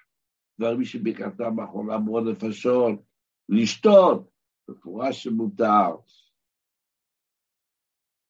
דברים 0.58 0.84
שבקעתם 0.84 1.60
האחרונה 1.60 1.98
מאוד 1.98 2.28
נפשות, 2.28 3.00
לשתות, 3.48 4.30
מפורש 4.68 5.22
שמותר. 5.22 5.96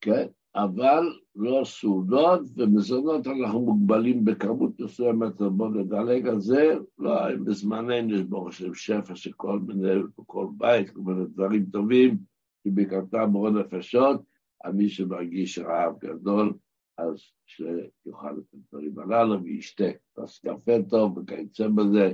כן? 0.00 0.26
אבל 0.54 1.18
לא 1.36 1.62
סעודות 1.64 2.40
ומזונות, 2.56 3.26
אנחנו 3.26 3.60
מוגבלים 3.60 4.24
בכמות 4.24 4.80
מסוימת, 4.80 5.36
בואו 5.38 5.68
נדלג 5.68 6.28
על 6.28 6.40
זה, 6.40 6.74
לא, 6.98 7.36
בזמננו 7.44 8.14
יש 8.14 8.22
ברוך 8.22 8.48
השם 8.48 8.74
שפע 8.74 9.16
של 9.16 9.32
כל 9.32 9.58
מיני, 9.58 10.02
בכל 10.18 10.46
בית, 10.56 10.90
כל 10.90 11.00
מיני 11.00 11.24
דברים 11.24 11.66
טובים, 11.72 12.18
שבקרתם 12.64 13.30
מאוד 13.32 13.52
נפשות, 13.52 14.22
על 14.60 14.72
מי 14.72 14.88
שמרגיש 14.88 15.58
רעב 15.58 15.98
גדול, 15.98 16.54
אז 17.02 17.16
שיאכל 17.46 18.38
את 18.38 18.54
הדברים 18.54 18.98
הללו 18.98 19.42
וישתה 19.42 19.84
כוס 20.12 20.38
קפה 20.38 20.72
טוב 20.90 21.18
וכיוצא 21.18 21.68
בזה 21.68 22.12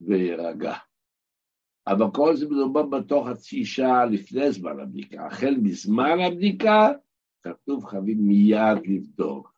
ויירגע. 0.00 0.74
אבל 1.86 2.06
כל 2.14 2.36
זה 2.36 2.46
מדובר 2.46 2.82
בתוך 2.82 3.28
חצי 3.28 3.64
שעה 3.64 4.04
לפני 4.04 4.52
זמן 4.52 4.80
הבדיקה. 4.80 5.26
החל 5.26 5.54
מזמן 5.62 6.18
הבדיקה, 6.26 6.88
כתוב 7.42 7.84
חייבים 7.84 8.18
מיד 8.26 8.78
לבדוק. 8.86 9.56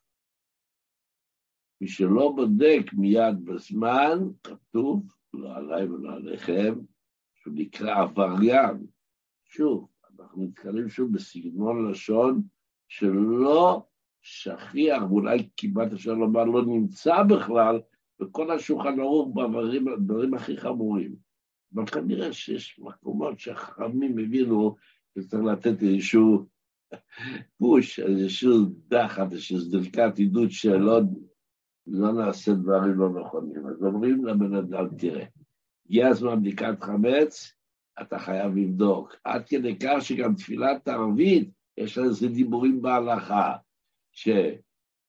מי 1.80 1.88
שלא 1.88 2.32
בודק 2.36 2.92
מיד 2.92 3.44
בזמן, 3.44 4.18
כתוב, 4.42 5.02
לא 5.34 5.56
עליי 5.56 5.88
ולא 5.88 6.12
עליכם, 6.12 6.74
שהוא 7.34 7.54
נקרא 7.56 8.02
עבריין. 8.02 8.86
שוב, 9.44 9.88
אנחנו 10.18 10.44
נתקלים 10.44 10.88
שוב 10.88 11.12
בסגנון 11.12 11.90
לשון 11.90 12.42
שלא 12.88 13.87
שכיח, 14.28 15.02
ואולי 15.02 15.48
כמעט 15.56 15.92
אפשר 15.92 16.12
לומר 16.12 16.44
לא 16.44 16.64
נמצא 16.64 17.22
בכלל, 17.22 17.80
בכל 18.20 18.50
השולחן 18.50 19.00
ערוך 19.00 19.34
בדברים 19.34 20.34
הכי 20.34 20.56
חמורים. 20.56 21.16
אבל 21.74 21.86
כנראה 21.86 22.32
שיש 22.32 22.78
מקומות 22.78 23.38
שהחכמים 23.38 24.18
הבינו 24.18 24.76
שצריך 25.18 25.42
לתת 25.44 25.82
איזשהו 25.82 26.46
פוש, 27.58 28.00
איזשהו 28.00 28.52
דחת, 28.88 29.32
איזשהו 29.32 29.58
זדלקת 29.58 30.18
עידוד 30.18 30.50
שלא 30.50 31.00
לא 31.86 32.12
נעשה 32.12 32.52
דברים 32.52 32.98
לא 32.98 33.08
נכונים. 33.20 33.66
אז 33.66 33.84
אומרים 33.84 34.24
לבן 34.24 34.54
אדם, 34.54 34.88
תראה, 34.98 35.24
הגיע 35.86 36.08
הזמן 36.08 36.40
בדיקת 36.40 36.82
חמץ, 36.82 37.52
אתה 38.02 38.18
חייב 38.18 38.56
לבדוק. 38.56 39.16
עד 39.24 39.46
כדי 39.46 39.78
כך 39.78 39.96
שגם 40.00 40.34
תפילת 40.34 40.88
הערבית, 40.88 41.50
יש 41.76 41.98
לה 41.98 42.04
איזה 42.04 42.28
דיבורים 42.28 42.82
בהלכה, 42.82 43.56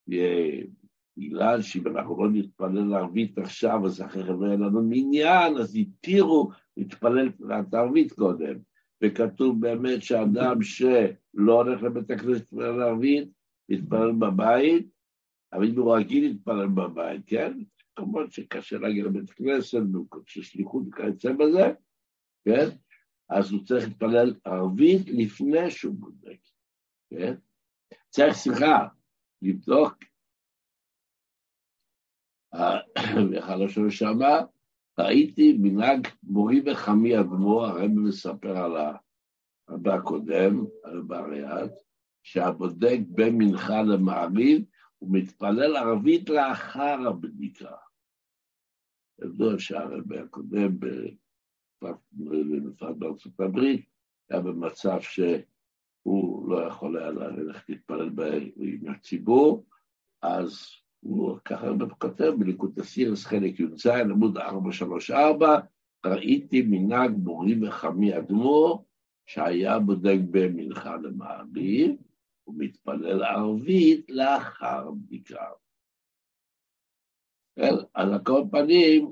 שבגלל 0.07 1.61
שאם 1.61 1.87
אנחנו 1.87 2.23
לא 2.23 2.29
נתפלל 2.31 2.93
ערבית 2.93 3.37
עכשיו, 3.37 3.85
אז 3.85 4.01
אחרי 4.01 4.23
לא 4.39 4.45
יהיה 4.45 4.57
לנו 4.57 4.81
מניין, 4.83 5.57
אז 5.57 5.75
התירו 5.75 6.51
להתפלל 6.77 7.31
תפילת 7.31 7.73
ערבית 7.73 8.11
קודם. 8.11 8.55
וכתוב 9.03 9.61
באמת 9.61 10.03
שאדם 10.03 10.61
שלא 10.61 11.53
הולך 11.53 11.83
לבית 11.83 12.11
הכנסת 12.11 12.53
להתפלל 12.53 12.81
ערבית, 12.81 13.29
להתפלל 13.69 14.11
בבית, 14.11 14.87
אבל 15.53 15.67
אם 15.67 15.77
הוא 15.77 15.95
רגיל 15.95 16.27
להתפלל 16.27 16.67
בבית, 16.67 17.21
כן? 17.27 17.53
כמובן 17.95 18.29
שקשה 18.29 18.77
להגיע 18.77 19.05
לבית 19.05 19.29
כנסת, 19.29 19.77
של 20.25 20.41
שליחות 20.41 20.83
וכיוצא 20.87 21.33
בזה, 21.33 21.73
כן? 22.45 22.65
אז 23.29 23.51
הוא 23.51 23.65
צריך 23.65 23.87
להתפלל 23.87 24.33
ערבית 24.45 25.07
לפני 25.07 25.71
שהוא 25.71 25.95
בודק, 25.95 26.39
כן? 27.09 27.35
צריך, 28.09 28.33
סליחה, 28.33 28.87
לבדוק, 29.41 29.93
השאלה 32.53 33.89
שמה, 33.89 34.39
ראיתי 34.99 35.57
מנהג 35.61 36.07
מורי 36.23 36.61
וחמי 36.65 37.19
אדמו, 37.19 37.65
הרב 37.65 37.91
מספר 37.95 38.57
על 38.57 38.95
הרבה 39.67 39.95
הקודם, 39.95 40.65
הרב 40.83 41.11
אריאד, 41.11 41.71
שהבודק 42.23 42.97
בין 43.07 43.37
מנחה 43.37 43.81
למעריב, 43.81 44.65
הוא 44.97 45.09
מתפלל 45.11 45.75
ערבית 45.75 46.29
לאחר 46.29 46.97
הבדיקה. 47.07 47.75
ידוע 49.21 49.53
שהרבי 49.59 50.19
הקודם, 50.19 50.79
בפרט 51.81 52.95
בארצות 52.97 53.39
הברית, 53.39 53.85
היה 54.29 54.41
במצב 54.41 55.01
שהוא 56.03 56.49
לא 56.49 56.67
יכול 56.67 56.97
היה 56.97 57.11
ללכת 57.11 57.69
להתפלל 57.69 58.09
עם 58.57 58.89
הציבור, 58.89 59.65
אז 60.21 60.65
הוא 60.99 61.37
ככה 61.45 61.67
כותב 61.97 62.33
בליקוד 62.39 62.79
הסירס 62.79 63.25
חלק 63.25 63.59
י"ז, 63.59 63.85
עמוד 63.85 64.37
434, 64.37 65.59
ראיתי 66.05 66.61
מנהג 66.61 67.11
מורי 67.11 67.67
וחמי 67.67 68.17
אדמו"ר, 68.17 68.85
שהיה 69.25 69.79
בודק 69.79 70.17
במנחה 70.31 70.95
למעריב, 70.95 71.95
ומתפלל 72.47 73.23
ערבית 73.23 74.05
לאחר 74.09 74.91
בדיקה. 74.91 75.45
כן, 77.55 77.73
על 77.93 78.23
כל 78.23 78.43
פנים, 78.51 79.11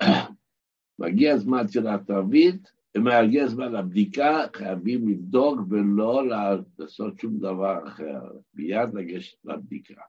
מגיע 0.98 1.36
זמן 1.36 1.66
תפילת 1.66 2.10
ערבית, 2.10 2.72
ומגיע 2.96 3.48
זמן 3.48 3.74
הבדיקה, 3.74 4.46
חייבים 4.56 5.08
לבדוק 5.08 5.60
ולא 5.70 6.22
לעשות 6.78 7.18
שום 7.18 7.38
דבר 7.38 7.88
אחר, 7.88 8.20
מיד 8.54 8.94
לגשת 8.94 9.44
לבדיקה. 9.44 10.02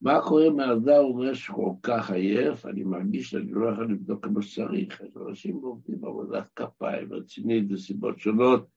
מה 0.00 0.20
קורה 0.22 0.48
אם 0.48 0.60
האדם 0.60 1.04
אומר 1.04 1.34
שכל 1.34 1.70
כך 1.82 2.10
עייף, 2.10 2.66
אני 2.66 2.84
מרגיש 2.84 3.30
שאני 3.30 3.52
לא 3.52 3.68
יכול 3.68 3.92
לבדוק 3.92 4.24
כמו 4.24 4.42
שצריך, 4.42 5.00
אז 5.00 5.16
אנשים 5.28 5.56
עובדים 5.56 6.00
בעבודת 6.00 6.46
כפיים 6.56 7.12
רצינית 7.12 7.68
בסיבות 7.68 8.18
שונות, 8.18 8.68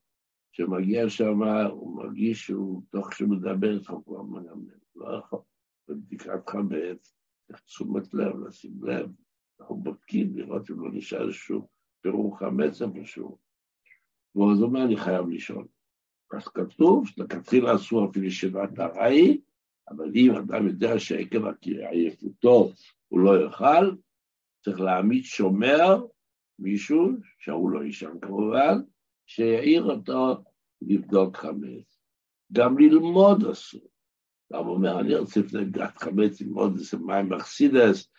שמגיע 0.51 1.09
שם, 1.09 1.43
הוא 1.71 1.97
מרגיש 1.97 2.45
שהוא, 2.45 2.81
תוך 2.91 3.13
שהוא 3.13 3.29
מדבר 3.29 3.73
איתך, 3.73 3.89
הוא 3.89 4.03
כבר 4.05 4.21
מנמנם, 4.21 4.79
לא 4.95 5.19
יכול. 5.19 5.39
בבדיקת 5.87 6.49
חמץ, 6.49 7.15
צריך 7.47 7.59
תשומת 7.59 8.13
לב, 8.13 8.39
לשים 8.47 8.83
לב, 8.83 9.09
אנחנו 9.59 9.75
בודקים 9.75 10.37
לראות 10.37 10.71
אם 10.71 10.79
לא 10.79 10.89
נשאר 10.93 11.27
איזשהו 11.27 11.76
פירור 12.07 12.39
חמץ 12.39 12.81
איפשהו. 12.81 13.37
ואז 14.35 14.61
אומר, 14.61 14.83
אני 14.83 14.97
חייב 14.97 15.27
לישון. 15.27 15.67
אז 16.33 16.47
כתוב 16.47 17.07
שלכתחילה 17.07 17.75
אסור 17.75 18.09
אפילו 18.09 18.25
ישיבת 18.25 18.79
ארעי, 18.79 19.41
אבל 19.89 20.11
אם 20.15 20.31
אדם 20.35 20.67
יודע 20.67 20.99
שעקב 20.99 21.41
עייפותו 21.91 22.71
הוא 23.07 23.19
לא 23.19 23.43
יאכל, 23.43 23.95
צריך 24.63 24.79
להעמיד 24.79 25.23
שומר, 25.23 26.05
מישהו, 26.59 27.09
שהוא 27.39 27.69
לא 27.71 27.83
יישן 27.83 28.19
כמובן, 28.21 28.81
שיעיר 29.25 29.83
אותו 29.83 30.43
לבדוק 30.81 31.37
חמץ. 31.37 31.99
גם 32.53 32.77
ללמוד 32.77 33.45
אסור. 33.45 33.89
למה 34.51 34.69
אומר, 34.69 34.99
אני 34.99 35.15
רוצה 35.15 35.39
לפני 35.39 35.65
גת 35.65 35.97
חמץ 35.97 36.41
ללמוד 36.41 36.77
איזה 36.77 36.97
מים 36.97 37.33
אכסידס, 37.33 38.09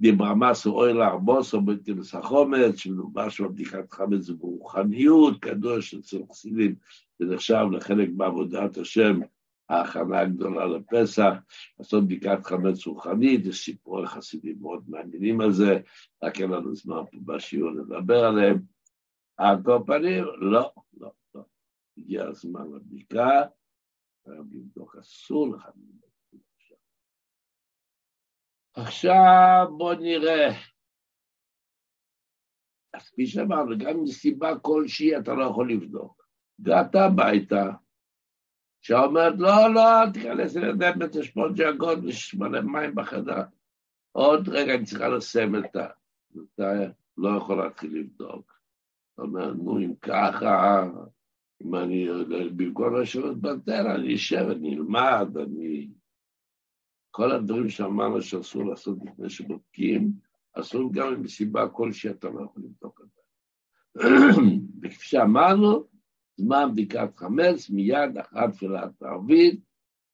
דברמס 0.00 0.66
או 0.66 0.72
אוי 0.72 0.92
לארבוס 0.92 1.54
או 1.54 1.60
בטילס 1.60 2.14
החומץ, 2.14 2.76
שמדובר 2.76 3.28
שם 3.28 3.48
בדיקת 3.48 3.92
חמץ 3.92 4.20
זה 4.20 4.34
ברוחניות, 4.34 5.40
קדוש 5.40 5.94
אצל 5.94 6.18
חסידים, 6.30 6.74
זה 7.18 7.34
נחשב 7.34 7.66
לחלק 7.72 8.08
בעבודת 8.16 8.76
השם, 8.78 9.20
ההכנה 9.68 10.20
הגדולה 10.20 10.66
לפסח, 10.66 11.32
לעשות 11.78 12.04
בדיקת 12.04 12.38
חמץ 12.44 12.86
רוחנית, 12.86 13.46
יש 13.46 13.64
סיפורי 13.64 14.06
חסידים 14.06 14.56
מאוד 14.60 14.84
מעניינים 14.88 15.40
על 15.40 15.52
זה, 15.52 15.78
רק 16.24 16.40
אין 16.40 16.50
לנו 16.50 16.74
זמן 16.74 17.02
פה 17.12 17.18
בשיעור 17.24 17.70
לדבר 17.70 18.24
עליהם. 18.24 18.58
על 19.36 19.56
כל 19.64 19.78
פנים, 19.86 20.24
לא, 20.38 20.72
לא, 21.00 21.12
לא. 21.34 21.42
הגיע 21.98 22.24
הזמן 22.24 22.72
לבדיקה, 22.74 23.42
חייב 24.24 24.44
לבדוק, 24.52 24.96
אסור 24.96 25.48
לך 25.48 25.66
לבדוק. 25.76 26.07
עכשיו 28.80 29.66
בואו 29.78 29.94
נראה 29.94 30.50
אז 32.94 33.10
כפי 33.10 33.26
שאמרנו, 33.26 33.78
גם 33.78 34.02
מסיבה 34.02 34.58
כלשהי 34.58 35.18
אתה 35.18 35.34
לא 35.34 35.44
יכול 35.44 35.72
לבדוק. 35.72 36.28
הגעת 36.60 36.94
הביתה, 36.94 37.70
שאומרת, 38.80 39.34
לא, 39.38 39.74
לא, 39.74 40.02
אל 40.02 40.12
תיכנס 40.12 40.56
לידיים 40.56 41.02
את 41.02 41.16
השפונג'ה 41.16 41.64
יש 42.06 42.34
מלא 42.34 42.60
מים 42.60 42.94
בחדר. 42.94 43.42
עוד 44.12 44.48
רגע 44.48 44.74
אני 44.74 44.84
צריכה 44.84 45.08
לסיים 45.08 45.56
את 45.56 45.76
ה... 45.76 45.86
אתה 46.54 46.72
לא 47.16 47.36
יכול 47.36 47.64
להתחיל 47.64 47.98
לבדוק. 47.98 48.60
אתה 49.14 49.22
אומר, 49.22 49.52
נו, 49.52 49.78
אם 49.78 49.94
ככה, 49.94 50.84
אם 51.62 51.74
אני, 51.74 52.08
במקום 52.56 53.00
לשבת 53.00 53.36
בטל, 53.36 53.86
אני 53.86 54.14
אשב, 54.14 54.46
אני 54.50 54.76
אלמד, 54.76 55.36
אני... 55.36 55.88
כל 57.10 57.32
הדברים 57.32 57.68
שאמרנו 57.68 58.22
שאסור 58.22 58.64
לעשות 58.64 58.98
לפני 59.04 59.30
שבודקים, 59.30 60.12
אסור 60.52 60.92
גם 60.92 61.06
אם 61.06 61.22
מסיבה 61.22 61.68
כלשהי 61.68 62.10
אתה 62.10 62.28
לא 62.28 62.44
יכול 62.44 62.62
לבדוק 62.62 63.00
את 63.04 63.06
זה. 63.14 63.22
וכפי 64.82 65.06
שאמרנו, 65.06 65.84
זמן 66.36 66.68
בדיקת 66.72 67.16
חמץ, 67.16 67.70
מיד 67.70 68.18
אחת 68.18 68.52
תפילת 68.52 69.02
ערבית, 69.02 69.60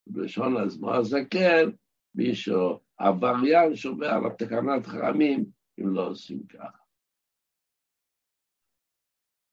בלשון 0.07 0.57
הזמור 0.57 0.94
הזקן, 0.94 1.70
מישהו, 2.14 2.80
עבריין 2.98 3.76
שומע 3.76 4.14
על 4.14 4.26
התקנת 4.26 4.87
חרמים, 4.87 5.44
אם 5.80 5.94
לא 5.94 6.09
עושים 6.09 6.46
ככה. 6.46 6.84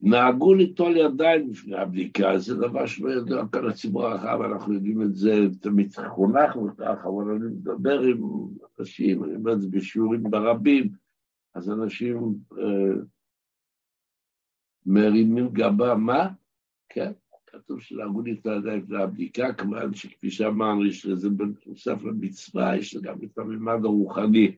נהגו 0.02 0.54
ליטול 0.54 0.98
ידיים 0.98 1.50
לפני 1.50 1.78
הבדיקה, 1.78 2.38
זה 2.38 2.56
דבר 2.56 2.86
שלא 2.86 3.10
ידוע 3.10 3.48
כאן 3.52 3.66
לציבור 3.66 4.06
הרחב, 4.06 4.42
אנחנו 4.42 4.74
יודעים 4.74 5.02
את 5.02 5.16
זה, 5.16 5.34
תמיד 5.62 5.94
חונכנו 6.10 6.68
ככה, 6.78 7.08
אבל 7.10 7.32
אני 7.32 7.48
מדבר 7.48 8.02
עם 8.02 8.22
אנשים, 8.80 9.24
אני 9.24 9.36
אומר 9.36 9.54
את 9.54 9.62
זה 9.62 9.68
בשיעורים 9.72 10.24
ברבים, 10.24 10.90
אז 11.56 11.70
אנשים 11.70 12.36
אה, 12.58 12.94
מרימים 14.86 15.50
גבה, 15.50 15.96
מה? 15.96 16.30
כן, 16.90 17.12
כתוב 17.48 17.82
שנהגו 17.82 18.22
ליטול 18.22 18.58
ידיים 18.58 18.80
לפני 18.80 19.02
הבדיקה, 19.02 19.54
כמובן 19.54 19.94
שכפי 19.94 20.32
שאמרנו, 20.32 20.86
יש 20.86 21.06
לזה 21.06 21.30
בנוסף 21.30 22.04
למצווה, 22.04 22.78
יש 22.78 22.98
גם 22.98 23.18
את 23.24 23.38
הממד 23.38 23.86
הרוחני. 23.86 24.56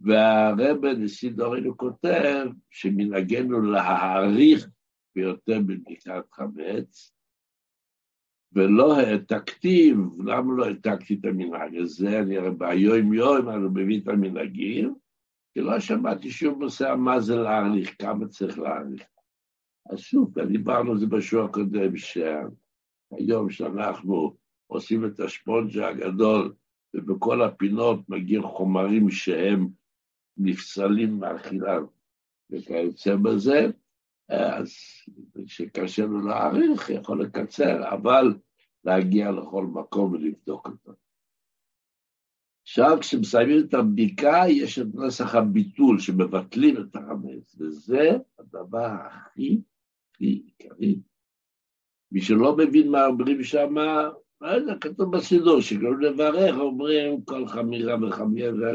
והרבא 0.00 0.92
נשיא 0.92 1.30
דורנו 1.30 1.76
כותב 1.76 2.46
שמנהגנו 2.70 3.60
להעריך 3.60 4.68
ביותר 5.14 5.58
בבדיקת 5.58 6.24
חמץ, 6.32 7.14
ולא 8.52 8.96
העתקתי, 8.96 9.94
למה 10.18 10.56
לא 10.56 10.64
העתקתי 10.64 11.14
את 11.14 11.24
המנהג 11.24 11.76
הזה? 11.76 12.20
אני 12.20 12.38
הרי 12.38 12.50
ביום 12.50 13.14
יום 13.14 13.48
אני 13.48 13.66
מביא 13.72 14.00
את 14.00 14.08
המנהגים, 14.08 14.94
כי 15.54 15.60
לא 15.60 15.80
שמעתי 15.80 16.30
שום 16.30 16.62
נושא 16.62 16.94
מה 16.98 17.20
זה 17.20 17.36
להעריך, 17.36 17.94
כמה 17.98 18.28
צריך 18.28 18.58
להעריך. 18.58 19.02
אז 19.90 19.98
שוב, 19.98 20.40
דיברנו 20.40 20.90
על 20.90 20.98
זה 20.98 21.06
בשיעור 21.06 21.44
הקודם, 21.44 21.96
שהיום 21.96 23.50
שאנחנו 23.50 24.36
עושים 24.66 25.04
את 25.04 25.20
השפונג'ה 25.20 25.88
הגדול, 25.88 26.54
ובכל 26.94 27.42
הפינות 27.42 28.08
מגיעים 28.08 28.42
חומרים 28.42 29.10
שהם 29.10 29.68
נפסלים 30.36 31.18
מאכילה 31.18 31.78
וכיוצא 32.50 33.16
בזה, 33.16 33.66
אז 34.28 34.72
שקשה 35.46 36.06
לו 36.06 36.26
להעריך, 36.26 36.90
יכול 36.90 37.22
לקצר, 37.22 37.88
אבל 37.94 38.34
להגיע 38.84 39.30
לכל 39.30 39.66
מקום 39.66 40.12
ולבדוק 40.12 40.66
אותו. 40.66 40.92
עכשיו, 42.62 42.98
כשמסיימים 43.00 43.66
את 43.68 43.74
הבדיקה, 43.74 44.42
יש 44.48 44.78
את 44.78 44.86
נוסח 44.94 45.34
הביטול 45.34 45.98
שמבטלים 45.98 46.76
את 46.76 46.96
החמץ, 46.96 47.56
וזה 47.58 48.10
הדבר 48.38 48.86
הכי 48.86 49.60
הכי 50.14 50.24
עיקרי. 50.24 51.00
מי 52.12 52.20
שלא 52.20 52.56
מבין 52.56 52.90
מה 52.90 53.06
אומרים 53.06 53.44
שם, 53.44 53.74
לא 54.40 54.48
יודע, 54.48 54.74
כתוב 54.80 55.16
בסידור, 55.16 55.60
שגם 55.60 56.00
לברך 56.00 56.56
אומרים 56.58 57.24
כל 57.24 57.48
חמירה 57.48 57.94
וחמירה, 58.02 58.72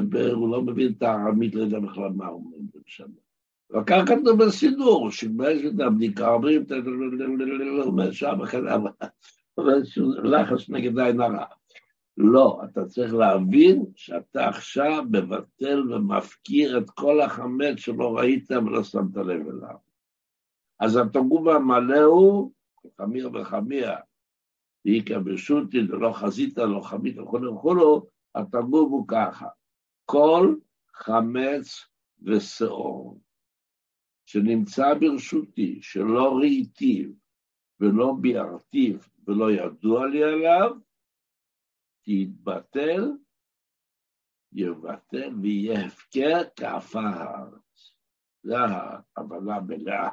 דבר, 0.00 0.32
הוא 0.32 0.50
לא 0.50 0.62
מבין 0.62 0.92
את 0.92 1.02
הארמית, 1.02 1.54
לא 1.54 1.62
יודע 1.62 1.78
בכלל 1.78 2.10
מה 2.16 2.26
הוא 2.26 2.44
אומר 2.44 2.80
שם. 2.86 3.08
וכך 3.70 4.02
כתוב 4.06 4.44
בסידור, 4.44 5.10
שבאיזו 5.10 5.84
הבדיקה 5.84 6.32
אומרים, 6.32 6.64
אומר 7.80 8.12
שם, 8.12 8.38
לחץ 10.24 10.68
נגד 10.68 10.98
עין 10.98 11.20
הרע. 11.20 11.44
לא, 12.16 12.60
אתה 12.64 12.84
צריך 12.84 13.14
להבין 13.14 13.84
שאתה 13.94 14.48
עכשיו 14.48 15.04
מבטל 15.10 15.92
ומפקיר 15.92 16.78
את 16.78 16.90
כל 16.90 17.20
החמץ 17.20 17.78
שלא 17.78 18.16
ראית 18.16 18.50
ולא 18.50 18.82
שמת 18.82 19.16
לב 19.16 19.48
אליו. 19.48 19.76
אז 20.80 20.96
התרגום 20.96 21.48
המלא 21.48 22.02
הוא, 22.02 22.52
חמיר 22.98 23.30
וחמיר, 23.34 23.90
ואיכא 24.84 25.18
ברשותי, 25.18 25.80
לא 25.80 26.12
חזית, 26.12 26.58
לא 26.58 26.80
חמית 26.80 27.18
וכו' 27.18 27.42
וכו', 27.42 28.06
התרגום 28.34 28.90
הוא 28.90 29.04
ככה, 29.08 29.46
כל 30.04 30.54
חמץ 30.92 31.86
ושאור 32.22 33.20
שנמצא 34.26 34.94
ברשותי, 35.00 35.78
שלא 35.82 36.36
ראיתיו 36.40 37.10
ולא 37.80 38.14
ביארתיו 38.20 38.98
ולא 39.26 39.52
ידוע 39.52 40.06
לי 40.06 40.22
עליו, 40.24 40.70
יתבטל, 42.06 43.12
יבטל 44.52 45.34
ויהיה 45.42 45.86
הפקר 45.86 46.42
כעפר 46.56 46.98
הארץ. 46.98 47.94
זו 48.42 48.56
ההבנה 48.56 49.60
מלאה. 49.60 50.08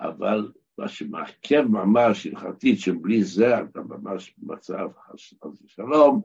אבל 0.00 0.52
מה 0.78 0.88
שמעכב 0.88 1.62
ממש 1.62 2.26
הלכתית, 2.26 2.80
שבלי 2.80 3.24
זה 3.24 3.60
אתה 3.60 3.80
ממש 3.80 4.34
במצב 4.38 4.88
חס 4.98 5.34
ושלום, 5.64 6.22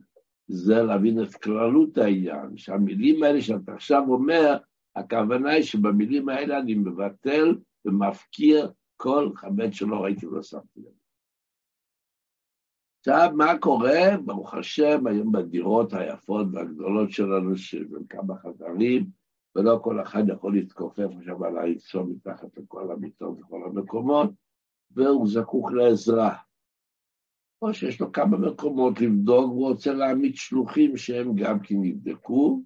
זה 0.52 0.84
להבין 0.84 1.24
את 1.24 1.36
כללות 1.36 1.98
העניין, 1.98 2.58
שהמילים 2.58 3.24
האלה 3.24 3.42
שאתה 3.42 3.74
עכשיו 3.74 4.04
אומר, 4.08 4.58
הכוונה 4.96 5.50
היא 5.50 5.64
שבמילים 5.64 6.30
האלה 6.30 6.60
אני 6.60 6.76
מבטל 6.76 7.58
ומפקיר 7.86 8.72
כל 8.98 9.32
חמץ 9.36 9.74
שלא 9.74 10.04
ראיתי 10.04 10.28
ולא 10.28 10.44
שמתי 10.44 10.80
לב. 10.80 10.92
עכשיו, 13.00 13.30
מה 13.34 13.58
קורה? 13.58 14.18
ברוך 14.26 14.54
השם, 14.54 15.08
היום 15.08 15.32
בדירות 15.32 15.94
היפות 15.94 16.48
והגדולות 16.54 17.12
שלנו, 17.12 17.58
שבין 17.58 18.04
כמה 18.10 18.38
חדרים, 18.38 19.06
ולא 19.56 19.80
כל 19.84 20.02
אחד 20.02 20.30
יכול 20.30 20.54
להתכופף 20.54 21.08
עכשיו 21.18 21.46
על 21.46 21.58
העצו 21.58 22.06
מתחת 22.06 22.58
לכל 22.58 22.92
המיטות 22.92 23.40
וכל 23.42 23.62
המקומות, 23.66 24.30
והוא 24.92 25.28
זקוק 25.28 25.72
לעזרה. 25.72 26.36
או 27.62 27.74
שיש 27.74 28.02
לו 28.02 28.12
כמה 28.12 28.38
מקומות 28.38 29.02
לבדוק, 29.02 29.46
והוא 29.46 29.70
רוצה 29.70 29.94
להעמיד 29.94 30.36
שלוחים 30.36 30.98
שהם 30.98 31.36
גם 31.36 31.60
כן 31.60 31.84
יבדקו, 31.84 32.64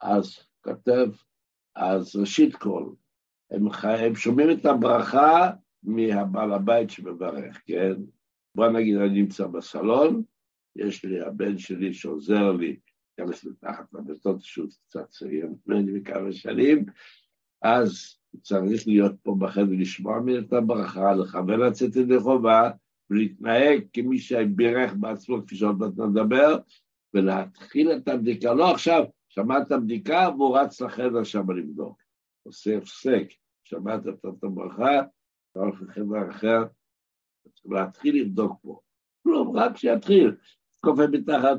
אז 0.00 0.36
כתב, 0.62 1.08
אז 1.76 2.16
ראשית 2.16 2.56
כל, 2.56 2.92
הם, 3.50 3.66
הם 3.82 4.14
שומעים 4.14 4.50
את 4.50 4.66
הברכה 4.66 5.50
מהבעל 5.82 6.52
הבית 6.52 6.90
שמברך, 6.90 7.62
כן? 7.66 7.92
בוא 8.54 8.68
נגיד, 8.68 8.96
אני 8.96 9.22
נמצא 9.22 9.46
בסלון, 9.46 10.22
יש 10.76 11.04
לי 11.04 11.20
הבן 11.20 11.58
שלי 11.58 11.94
שעוזר 11.94 12.52
לי 12.52 12.76
להיכנס 13.18 13.44
מתחת 13.44 13.92
לביתות, 13.92 14.40
שהוא 14.40 14.68
קצת 14.88 15.08
צעיר 15.08 15.48
ממני 15.66 16.00
בכמה 16.00 16.32
שנים, 16.32 16.84
אז 17.62 18.18
צריך 18.42 18.86
להיות 18.86 19.12
פה 19.22 19.36
בחדר 19.38 19.72
לשמוע 19.78 20.20
ממני 20.20 20.38
את 20.38 20.52
הברכה, 20.52 21.14
לכוון 21.14 21.60
לצאת 21.60 21.96
ידי 21.96 22.20
חובה, 22.20 22.70
ולהתנהג 23.14 23.80
כמי 23.92 24.18
שבירך 24.18 24.94
בעצמו, 25.00 25.36
כפי 25.46 25.56
שעוד 25.56 25.78
מעט 25.78 25.98
נדבר, 25.98 26.58
ולהתחיל 27.14 27.92
את 27.92 28.08
הבדיקה. 28.08 28.54
לא 28.54 28.70
עכשיו, 28.70 29.04
שמעת 29.28 29.72
בדיקה 29.72 30.28
והוא 30.36 30.58
רץ 30.58 30.80
לחדר 30.80 31.24
שם 31.24 31.50
לבדוק. 31.50 32.02
עושה 32.46 32.76
הפסק, 32.76 33.26
שמעת 33.64 34.00
את 34.06 34.44
הברכה, 34.44 35.02
אתה 35.50 35.60
הולך 35.60 35.82
לחדר 35.82 36.30
אחר, 36.30 36.64
להתחיל 37.64 38.20
לבדוק 38.20 38.58
פה. 38.62 38.80
כלום, 39.22 39.56
רק 39.56 39.76
שיתחיל. 39.76 40.36
קופא 40.80 41.06
מתחת 41.12 41.58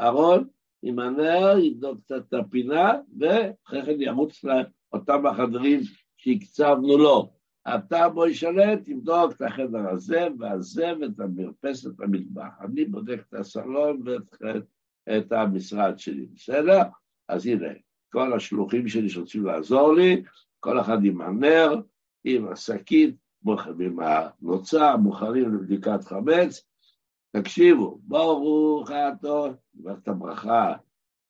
לארון, 0.00 0.48
עם 0.82 0.98
הנר, 0.98 1.58
יבדוק 1.58 2.00
קצת 2.00 2.22
את 2.28 2.34
הפינה, 2.34 2.92
ואחרי 3.18 3.82
כן 3.86 4.00
ירוץ 4.00 4.44
לאותם 4.44 5.26
החדרים 5.26 5.80
שהקצבנו 6.16 6.98
לו. 6.98 7.39
אתה 7.68 8.08
בוא 8.08 8.26
ישלט, 8.26 8.78
תבדוק 8.84 9.32
את 9.32 9.42
החדר 9.42 9.88
הזה 9.88 10.28
והזה 10.38 10.92
ואת 11.00 11.20
המרפסת 11.20 11.90
והמטבח. 11.96 12.60
אני 12.60 12.84
בודק 12.84 13.20
את 13.28 13.34
הסלון 13.34 14.02
ואת 15.06 15.32
המשרד 15.32 15.98
שלי, 15.98 16.26
בסדר? 16.26 16.82
אז 17.28 17.46
הנה, 17.46 17.68
כל 18.12 18.32
השלוחים 18.32 18.88
שלי 18.88 19.08
שרוצים 19.08 19.44
לעזור 19.44 19.94
לי, 19.94 20.22
כל 20.60 20.80
אחד 20.80 21.04
עם 21.04 21.20
הנר, 21.20 21.80
עם 22.24 22.48
השקית, 22.48 23.16
עם 23.80 23.98
הנוצה, 24.00 24.96
מוכנים 24.96 25.54
לבדיקת 25.54 26.04
חמץ. 26.04 26.64
תקשיבו, 27.36 27.98
ברוך 28.02 28.90
אתה, 28.90 29.42
נברך 29.74 29.98
את 30.02 30.08
הברכה 30.08 30.74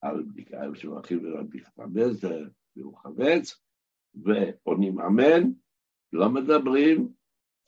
על 0.01 0.23
בדיקה, 0.23 0.63
שמברכים 0.75 1.25
לבדיקת 1.25 1.69
חמץ, 1.77 2.25
ברוך 2.77 3.03
חמץ, 3.03 3.61
ועונים 4.15 5.01
אמן, 5.01 5.51
לא 6.13 6.29
מדברים, 6.29 7.13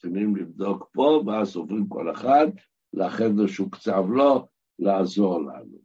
צריכים 0.01 0.37
לבדוק 0.37 0.91
פה, 0.93 1.23
ואז 1.27 1.57
עוברים 1.57 1.89
כל 1.89 2.13
אחד 2.13 2.47
לחדר 2.93 3.47
שהוקצב 3.47 4.05
לו 4.09 4.49
לעזור 4.79 5.41
לנו. 5.41 5.79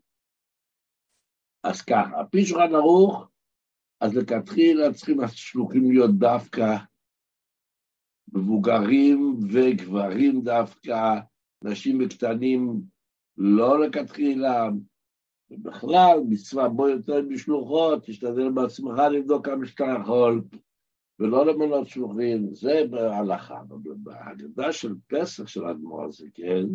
אז 1.64 1.82
ככה, 1.82 2.20
על 2.20 2.26
פי 2.32 2.46
שולחן 2.46 2.76
ערוך, 2.76 3.28
אז 4.02 4.16
לכתחילה 4.16 4.94
צריכים 4.94 5.20
השלוחים 5.20 5.92
להיות 5.92 6.12
דווקא 6.18 6.76
מבוגרים 8.34 9.40
וגברים 9.54 10.42
דווקא, 10.42 11.20
נשים 11.64 12.00
וקטנים 12.06 12.82
לא 13.38 13.80
לכתחילה, 13.80 14.70
ובכלל 15.52 16.20
מצווה 16.30 16.70
בו 16.70 16.90
יותר 16.90 17.22
משלוחות, 17.22 18.06
תשתדל 18.06 18.52
בעצמך 18.52 19.00
לבדוק 19.12 19.46
כמה 19.46 19.66
שאתה 19.66 19.86
יכול, 20.02 20.42
ולא 21.20 21.46
למנות 21.46 21.88
שלוחים, 21.88 22.54
זה 22.54 22.84
בהלכה. 22.90 23.62
בהגדה 24.04 24.72
של 24.72 24.96
פסח 25.08 25.48
של 25.48 25.66
אדמו"ר 25.66 26.04
הזקן, 26.04 26.66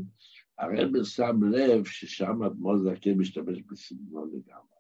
הרב 0.59 1.05
שם 1.05 1.45
לב 1.51 1.85
ששם 1.85 2.43
אדמו"ר 2.43 2.75
הזקן 2.75 3.13
משתמש 3.19 3.63
בסגנון 3.63 4.29
לגמרי. 4.29 4.73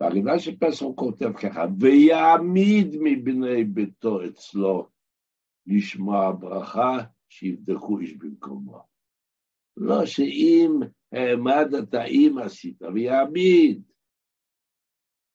בהגדה 0.00 0.38
של 0.38 0.56
פסח 0.56 0.82
הוא 0.82 0.96
כותב 0.96 1.32
ככה, 1.32 1.64
ויעמיד 1.80 2.96
מבני 3.00 3.64
ביתו 3.64 4.26
אצלו 4.26 4.88
לשמוע 5.66 6.32
ברכה, 6.32 6.98
שיבדקו 7.28 7.98
איש 7.98 8.16
במקומו. 8.16 8.78
לא 9.76 10.06
שאם 10.06 10.80
העמדת, 11.12 11.94
אם 11.94 12.36
עשית, 12.42 12.82
ויעמיד, 12.82 13.82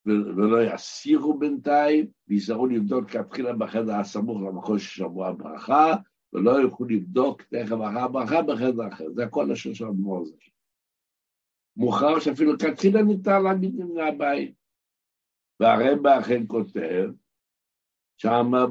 ולא 0.06 0.64
יסירו 0.64 1.38
בינתיים, 1.38 2.08
ויזהרו 2.28 2.68
לבדוק 2.68 3.10
כתחילה 3.10 3.54
בחדר 3.54 3.96
הסמוך 3.96 4.42
למקום 4.42 4.80
ששמעו 4.80 5.26
הברכה, 5.26 5.94
ולא 6.34 6.62
ילכו 6.62 6.86
לבדוק 6.86 7.42
תכף 7.42 7.72
אחר 7.72 8.00
הברכה 8.00 8.42
בחדר 8.42 8.88
אחר. 8.88 9.06
זה 9.16 9.24
הכל 9.24 9.52
השם 9.52 9.74
של 9.74 9.86
אדמו"ר 9.86 10.22
הזה. 10.22 10.36
מאוחר 11.78 12.20
שאפילו 12.20 12.58
כתחילה 12.60 13.02
ניתן 13.02 13.44
להעמיד 13.44 13.76
מן 13.76 14.00
הבית. 14.00 14.54
והרבא 15.60 16.20
אכן 16.20 16.44
כותב, 16.48 17.10
שמה 18.18 18.66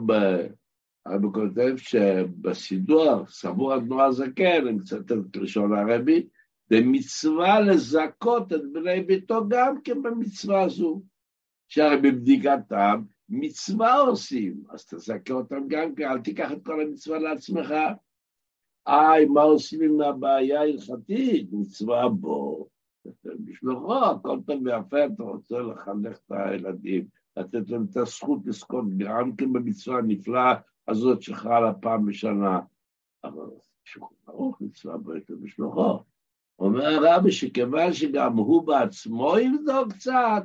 הרבי 1.07 1.33
כותב 1.33 1.75
שבסידור, 1.77 3.27
סבור 3.27 3.77
אדמו"ר 3.77 4.03
הזקן, 4.03 4.67
אני 4.67 4.73
מצטט 4.73 5.13
את 5.13 5.37
לשון 5.37 5.73
הרבי, 5.73 6.27
במצווה 6.71 7.61
לזכות 7.61 8.53
את 8.53 8.73
בני 8.73 9.01
ביתו 9.01 9.49
גם 9.49 9.83
כן 9.83 10.03
במצווה 10.03 10.63
הזו. 10.63 11.03
שהרי 11.69 11.97
בבדיקתם 11.97 13.03
מצווה 13.29 13.99
עושים, 13.99 14.65
אז 14.71 14.87
תזכה 14.87 15.35
אותם 15.35 15.69
גם 15.69 15.95
כן, 15.95 16.09
אל 16.09 16.21
תיקח 16.21 16.53
את 16.53 16.65
כל 16.65 16.81
המצווה 16.81 17.19
לעצמך. 17.19 17.75
איי, 18.87 19.25
מה 19.25 19.43
עושים 19.43 19.83
עם 19.83 20.01
הבעיה 20.01 20.61
ההלכתית? 20.61 21.49
מצווה 21.53 22.09
בו. 22.09 22.69
בשבילך, 23.25 23.79
הכל 24.11 24.39
טוב 24.47 24.63
ויפה, 24.65 25.07
אתה 25.15 25.23
רוצה 25.23 25.59
לחנך 25.59 26.17
את 26.17 26.33
הילדים, 26.33 27.07
לתת 27.37 27.71
להם 27.71 27.87
את 27.91 27.97
הזכות 27.97 28.39
לזכות 28.47 28.85
גם 28.97 29.37
כן 29.37 29.53
במצווה 29.53 29.99
הנפלאה 29.99 30.55
הזאת 30.89 31.23
שחלה 31.23 31.73
פעם 31.75 32.07
בשנה. 32.07 32.61
אבל 33.25 33.47
ברוך 34.27 34.61
מצווה 34.61 34.97
ביתו 34.99 35.35
בשלוחו. 35.41 35.99
אומר 36.59 36.85
הרבי 36.85 37.33
שכיוון 37.33 37.93
שגם 37.93 38.37
הוא 38.37 38.67
בעצמו 38.67 39.39
יבדוק 39.39 39.93
קצת, 39.93 40.43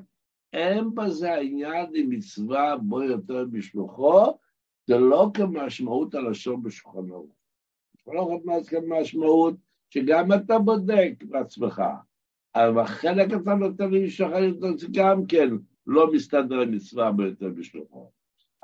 אין 0.54 0.96
בזה 0.96 1.34
העניין 1.34 1.86
עם 1.96 2.10
מצווה 2.10 2.78
בו 2.78 3.04
יותר 3.04 3.46
בשלוחו, 3.52 4.38
זה 4.88 4.98
לא 4.98 5.32
כמשמעות 5.34 6.16
הלשון 6.16 6.64
בשולחן 6.64 7.12
ערוך. 7.12 7.36
בשולחן 7.96 8.20
ערוך 8.20 8.70
כמשמעות 8.70 9.56
שגם 9.90 10.34
אתה 10.34 10.60
בודק 10.60 11.14
בעצמך, 11.24 11.82
אבל 12.56 12.86
חלק 12.86 13.28
אתה 13.42 13.54
נותן 13.56 13.90
אחר, 14.26 14.78
זה 14.78 14.88
גם 14.92 15.26
כן 15.26 15.50
לא 15.88 16.12
מסתדר 16.12 16.62
עם 16.62 16.72
מצווה 16.72 17.12
בו 17.12 17.24
יותר 17.24 17.50
בשלוחו. 17.50 18.10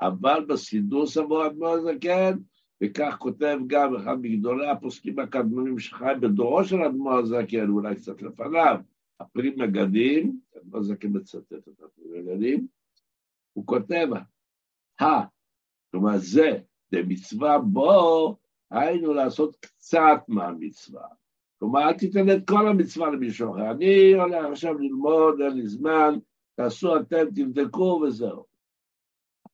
אבל 0.00 0.44
בסידור 0.48 1.06
סבור 1.06 1.46
אדמו"ר 1.46 1.68
הזקן, 1.68 2.38
וכך 2.82 3.16
כותב 3.18 3.58
גם 3.66 3.96
אחד 3.96 4.20
מגדולי 4.20 4.68
הפוסקים 4.68 5.18
הקדמונים 5.18 5.78
שחי 5.78 6.12
בדורו 6.20 6.64
של 6.64 6.82
אדמו"ר 6.82 7.18
הזקן, 7.18 7.68
אולי 7.68 7.94
קצת 7.94 8.22
לפניו, 8.22 8.76
הפרי 9.20 9.54
מגדים, 9.56 10.40
אדמו"ר 10.56 10.78
הזקן 10.78 11.08
מצטט 11.12 11.52
את 11.52 11.82
הפרי 11.82 12.22
מגדים, 12.22 12.66
הוא 13.52 13.66
כותב, 13.66 14.06
ה, 15.00 15.04
כלומר 15.90 16.18
זה, 16.18 16.58
זה 16.90 16.98
מצווה 17.08 17.58
בו, 17.58 18.36
היינו 18.70 19.14
לעשות 19.14 19.56
קצת 19.56 20.20
מהמצווה. 20.28 21.06
כלומר, 21.58 21.88
אל 21.88 21.92
תיתן 21.92 22.30
את 22.30 22.48
כל 22.48 22.68
המצווה 22.68 23.10
למישהו 23.10 23.54
אחר. 23.54 23.70
אני 23.70 24.12
הולך 24.12 24.44
עכשיו 24.52 24.78
ללמוד, 24.78 25.40
אין 25.40 25.52
לי 25.52 25.66
זמן, 25.66 26.18
תעשו 26.54 26.96
אתם, 26.96 27.24
תבדקו 27.34 28.02
וזהו. 28.06 28.44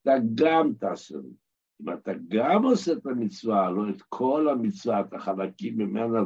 אתה 0.02 0.12
גם 0.34 0.72
תעשה. 0.78 1.18
אם 1.82 1.92
אתה 1.92 2.12
גם 2.28 2.64
עושה 2.64 2.92
את 2.92 3.06
המצווה, 3.06 3.70
לא 3.70 3.90
את 3.90 4.02
כל 4.02 4.48
המצווה, 4.48 5.00
את 5.00 5.12
החלקים 5.12 5.78
ממנה 5.78 6.18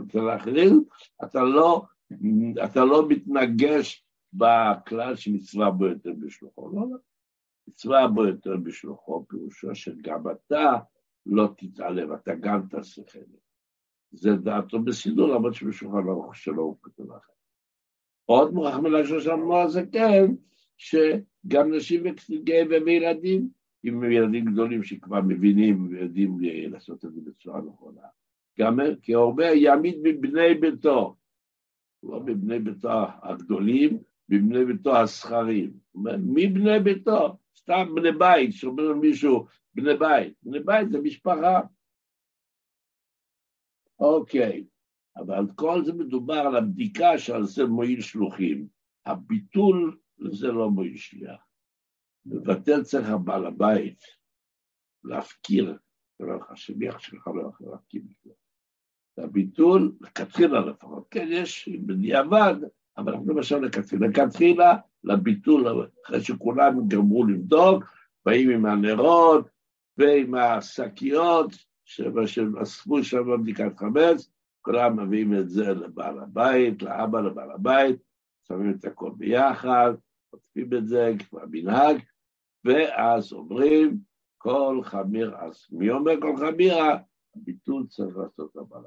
אתה 1.25 1.43
לא, 1.43 1.83
אתה 2.65 2.85
לא 2.85 3.09
מתנגש 3.09 4.05
בכלל 4.33 5.17
שמצווה 5.17 5.71
בו 5.71 5.87
יותר 5.87 6.13
בשלוחו. 6.21 6.69
לא, 6.69 6.81
לא. 6.91 6.97
מצווה 7.69 8.09
בו 8.09 8.27
יותר 8.27 8.57
בשלוחו, 8.57 9.27
פירושו 9.29 9.75
שגם 9.75 10.23
אתה 10.31 10.73
לא 11.27 11.49
תתעלם, 11.57 12.15
אתה 12.15 12.35
גם 12.35 12.67
תעשה 12.71 13.03
חלק. 13.09 13.25
זה 14.13 14.37
דעתו 14.37 14.83
בסידור, 14.83 15.29
למרות 15.29 15.55
שבשולחן 15.55 16.09
ערוך 16.09 16.37
שלו 16.37 16.63
הוא 16.63 16.77
כתוב 16.83 17.13
אחר. 17.13 17.33
עוד 18.25 18.55
מוכרח 18.55 18.77
מלשון 18.77 19.21
של 19.21 19.31
המנוע 19.31 19.69
זה 19.69 19.83
כן, 19.93 20.25
שגם 20.77 21.75
נשים 21.75 22.03
וילדים 22.87 23.49
עם 23.83 24.13
ילדים 24.13 24.45
גדולים 24.45 24.83
שכבר 24.83 25.21
מבינים 25.21 25.89
ויודעים 25.91 26.39
לעשות 26.71 27.05
את 27.05 27.13
זה 27.13 27.21
בצורה 27.25 27.61
נכונה. 27.61 28.01
גם 28.59 28.79
כי 29.03 29.15
הרבה 29.15 29.45
יעמיד 29.45 29.97
מבני 30.03 30.55
ביתו, 30.55 31.17
לא 32.09 32.21
מבני 32.21 32.59
ביתו 32.59 32.99
הגדולים, 33.23 34.03
מבני 34.29 34.65
ביתו 34.65 34.97
הזכרים. 34.97 35.73
מבני 36.35 36.81
ביתו, 36.85 37.39
סתם 37.57 37.95
בני 37.95 38.13
בית, 38.13 38.53
שאומר 38.53 38.83
למישהו 38.83 39.47
בני 39.75 39.97
בית. 39.97 40.35
בני 40.43 40.61
בית 40.61 40.91
זה 40.91 40.99
משפחה. 41.01 41.61
אוקיי, 43.99 44.65
אבל 45.17 45.45
כל 45.55 45.85
זה 45.85 45.93
מדובר 45.93 46.39
על 46.39 46.57
הבדיקה 46.57 47.19
שעל 47.19 47.45
זה 47.45 47.65
מועיל 47.65 48.01
שלוחים. 48.01 48.69
הביטול 49.07 49.99
לזה 50.19 50.47
לא 50.47 50.71
מועיל 50.71 50.97
שליח. 50.97 51.47
לבטל 52.27 52.83
צריך 52.83 53.09
הבעל 53.09 53.47
הבית, 53.47 54.01
להפקיר, 55.05 55.79
השליח 56.51 56.99
שלך 56.99 57.27
לא 57.27 57.49
יכול 57.49 57.71
להפקיר 57.71 58.03
בכלל. 58.05 58.46
הביטול, 59.19 59.93
לכתחילה 60.01 60.61
לפחות, 60.61 61.07
כן, 61.11 61.29
יש 61.31 61.69
בדיעבד, 61.69 62.55
אבל 62.99 63.13
אנחנו 63.13 63.33
למשל 63.33 63.59
לכתחילה, 63.59 64.07
לכתחילה, 64.07 64.77
לביטול, 65.05 65.89
אחרי 66.07 66.21
שכולם 66.21 66.89
גמרו 66.89 67.27
לבדוק, 67.27 67.85
באים 68.27 68.51
עם 68.51 68.67
הנרות 68.67 69.49
ועם 69.99 70.35
השקיות, 70.35 71.53
שאספו 71.85 73.05
שם 73.05 73.25
בבדיקת 73.25 73.77
חמץ, 73.77 74.31
כולם 74.63 75.01
מביאים 75.01 75.35
את 75.35 75.49
זה 75.49 75.69
לבעל 75.69 76.19
הבית, 76.19 76.83
לאבא 76.83 77.21
לבעל 77.21 77.51
הבית, 77.51 77.97
שמים 78.49 78.75
את 78.79 78.85
הכל 78.85 79.11
ביחד, 79.17 79.93
כותבים 80.31 80.75
את 80.75 80.87
זה 80.87 81.13
כבר 81.29 81.45
מנהג, 81.51 81.97
ואז 82.65 83.33
אומרים 83.33 83.99
כל 84.39 84.81
חמיר, 84.83 85.37
אז 85.37 85.67
מי 85.71 85.91
אומר 85.91 86.21
כל 86.21 86.37
חמירה? 86.37 86.99
הביטול 87.37 87.87
צריך 87.87 88.17
לעשות 88.17 88.57
הבעל 88.57 88.87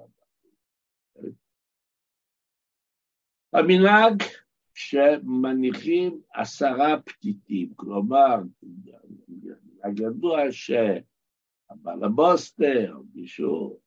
המנהג 3.54 4.24
שמניחים 4.74 6.22
עשרה 6.34 7.02
פתיתים, 7.06 7.74
כלומר, 7.76 8.36
הידוע 9.84 10.40
שהבעל 10.52 12.04
הבוסטר, 12.04 12.98
מישהו 13.14 13.80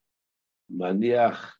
מניח 0.71 1.59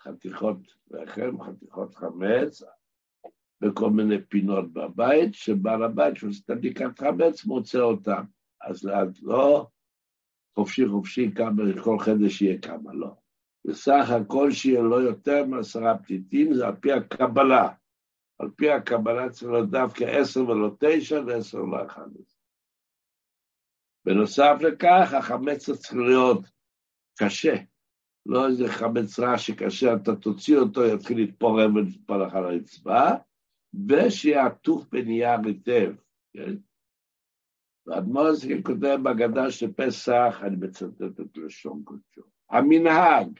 חתיכות 0.00 0.58
לחם, 0.90 1.42
חתיכות 1.42 1.94
חמץ, 1.94 2.62
בכל 3.60 3.90
מיני 3.90 4.22
פינות 4.28 4.72
בבית, 4.72 5.34
שבעל 5.34 5.82
הבית 5.82 6.16
שעושה 6.16 6.42
את 6.44 6.50
הבדיקת 6.50 6.98
חמץ 6.98 7.44
מוצא 7.44 7.78
אותם. 7.78 8.24
אז 8.60 8.88
לא 9.22 9.66
חופשי 10.54 10.88
חופשי 10.88 11.30
כמה, 11.34 11.62
כל 11.84 11.98
חדר 11.98 12.28
שיהיה 12.28 12.60
כמה, 12.60 12.94
לא. 12.94 13.14
בסך 13.64 14.10
הכל 14.10 14.50
שיהיה 14.50 14.82
לא 14.82 14.96
יותר 14.96 15.44
מעשרה 15.44 15.98
פתיתים, 15.98 16.54
זה 16.54 16.66
על 16.66 16.76
פי 16.76 16.92
הקבלה. 16.92 17.68
על 18.38 18.50
פי 18.56 18.70
הקבלה 18.70 19.30
צריך 19.30 19.52
להיות 19.52 19.70
דווקא 19.70 20.04
עשר 20.04 20.48
ולא 20.48 20.70
תשע 20.78 21.20
ועשר 21.26 21.58
ולא 21.58 21.86
אחד. 21.86 22.08
בנוסף 24.04 24.56
לכך, 24.60 25.14
החמץ 25.18 25.70
צריך 25.70 25.94
להיות 25.94 26.50
קשה, 27.18 27.54
לא 28.26 28.48
איזה 28.48 28.68
חמץ 28.68 29.18
רע 29.18 29.38
שקשה, 29.38 29.94
אתה 29.94 30.16
תוציא 30.16 30.56
אותו, 30.56 30.84
יתחיל 30.84 31.18
להתפורר 31.18 31.68
ולהתפול 31.74 32.26
לך 32.26 32.34
על 32.34 32.44
הרצפה, 32.44 33.08
ושיהיה 33.88 34.46
עטוף 34.46 34.84
בנייר 34.92 35.38
היטב, 35.44 35.92
כן? 36.32 36.54
ואדמו"ר 37.86 38.34
זקן 38.34 38.62
כותב 38.62 38.98
בהגדה 39.02 39.50
של 39.50 39.72
פסח, 39.72 40.38
אני 40.42 40.56
מצטט 40.56 41.20
את 41.20 41.36
לשון 41.36 41.82
קודשו. 41.84 42.22
המנהג 42.50 43.38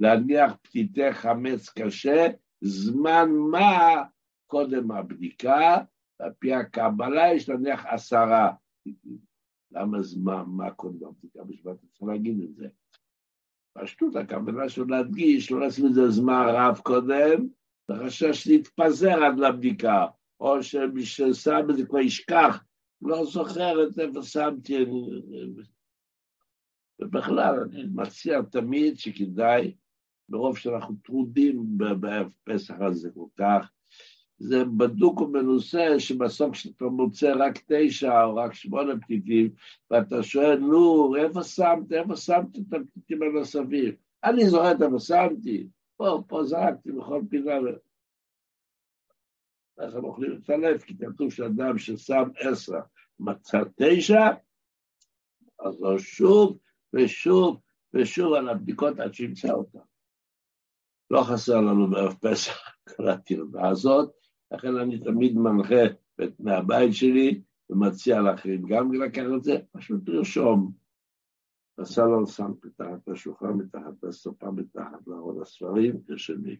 להניח 0.00 0.56
פתיתי 0.62 1.12
חמץ 1.12 1.68
קשה, 1.68 2.26
זמן 2.60 3.28
מה 3.50 4.02
קודם 4.46 4.90
הבדיקה, 4.90 5.76
ועל 6.20 6.32
פי 6.38 6.54
הקבלה 6.54 7.34
יש 7.34 7.48
להניח 7.48 7.86
עשרה. 7.86 8.52
למה 9.72 10.02
זמן 10.02 10.44
מה 10.46 10.70
קודם 10.70 11.06
הבדיקה? 11.06 11.44
בשביל 11.44 11.72
אתה 11.72 11.86
צריך 11.86 12.02
להגיד 12.02 12.40
את 12.42 12.54
זה. 12.54 12.68
פשטות 13.72 14.16
הכוונה 14.16 14.68
שלו 14.68 14.84
להדגיש, 14.84 15.50
לא 15.50 15.60
לשים 15.60 15.86
את 15.86 15.94
זה 15.94 16.10
זמן 16.10 16.44
רב 16.48 16.78
קודם, 16.78 17.48
לחשש 17.88 18.46
להתפזר 18.46 19.24
עד 19.24 19.38
לבדיקה, 19.38 20.06
או 20.40 20.62
שמי 20.62 21.04
ששם 21.04 21.70
את 21.70 21.76
זה 21.76 21.86
כבר 21.86 21.98
ישכח, 21.98 22.64
לא 23.02 23.24
זוכר 23.24 23.88
את 23.88 23.98
איפה 23.98 24.22
שמתי. 24.22 24.84
ובכלל, 27.00 27.60
אני 27.60 27.84
מציע 27.94 28.42
תמיד 28.42 28.98
שכדאי, 28.98 29.74
ברוב 30.30 30.58
שאנחנו 30.58 30.94
טרודים 31.04 31.78
בערב 32.00 32.32
פסח 32.44 32.74
הזה 32.80 33.10
כל 33.14 33.26
כך, 33.38 33.70
זה 34.38 34.64
בדוק 34.64 35.20
ומנוסה 35.20 36.00
שבסוף 36.00 36.52
כשאתה 36.52 36.84
מוצא 36.84 37.32
רק 37.38 37.58
תשע 37.66 38.24
או 38.24 38.36
רק 38.36 38.54
שמונה 38.54 39.00
פתיתים, 39.00 39.50
ואתה 39.90 40.22
שואל, 40.22 40.58
נו, 40.58 41.16
איפה 41.16 41.42
שמת, 41.42 41.92
איפה 41.92 42.16
שמת 42.16 42.56
את 42.56 42.74
הפתיתים 42.74 43.22
הנוספים? 43.22 43.94
אני 44.24 44.46
זוכר 44.46 44.72
איפה 44.84 44.98
שמתי, 44.98 45.66
פה, 45.96 46.22
פה 46.28 46.44
זרקתי 46.44 46.92
בכל 46.92 47.22
פינה. 47.30 47.52
איך 49.80 49.94
הם 49.94 50.04
אוכלים 50.04 50.40
את 50.44 50.50
הלב, 50.50 50.80
כי 50.80 50.94
כתוב 50.98 51.32
שאדם 51.32 51.78
ששם 51.78 52.28
עשר 52.38 52.80
מצא 53.20 53.58
תשע, 53.76 54.28
אז 55.60 55.80
לא 55.80 55.98
שוב 55.98 56.58
ושוב 56.92 57.60
ושוב 57.94 58.32
על 58.32 58.48
הבדיקות 58.48 59.00
עד 59.00 59.14
שימצא 59.14 59.52
אותה. 59.52 59.78
לא 61.10 61.22
חסר 61.22 61.60
לנו 61.60 61.90
בערב 61.90 62.14
פסח 62.20 62.54
כל 62.96 63.08
הטרדה 63.08 63.68
הזאת, 63.68 64.10
לכן 64.52 64.76
אני 64.76 64.98
תמיד 64.98 65.36
מנחה 65.36 65.84
מהבית 66.38 66.94
שלי 66.94 67.42
ומציע 67.70 68.20
לאחרים 68.20 68.62
גם 68.68 68.92
לקחת 68.92 69.26
את 69.36 69.44
זה, 69.44 69.58
פשוט 69.72 70.08
לרשום. 70.08 70.72
הסלון 71.78 72.26
שם 72.26 72.52
מתחת 72.64 73.08
לשולחן, 73.08 73.52
מתחת 73.52 74.02
לסופה, 74.02 74.50
מתחת 74.50 75.06
לארון 75.06 75.42
הספרים, 75.42 76.00
תרשמי. 76.06 76.56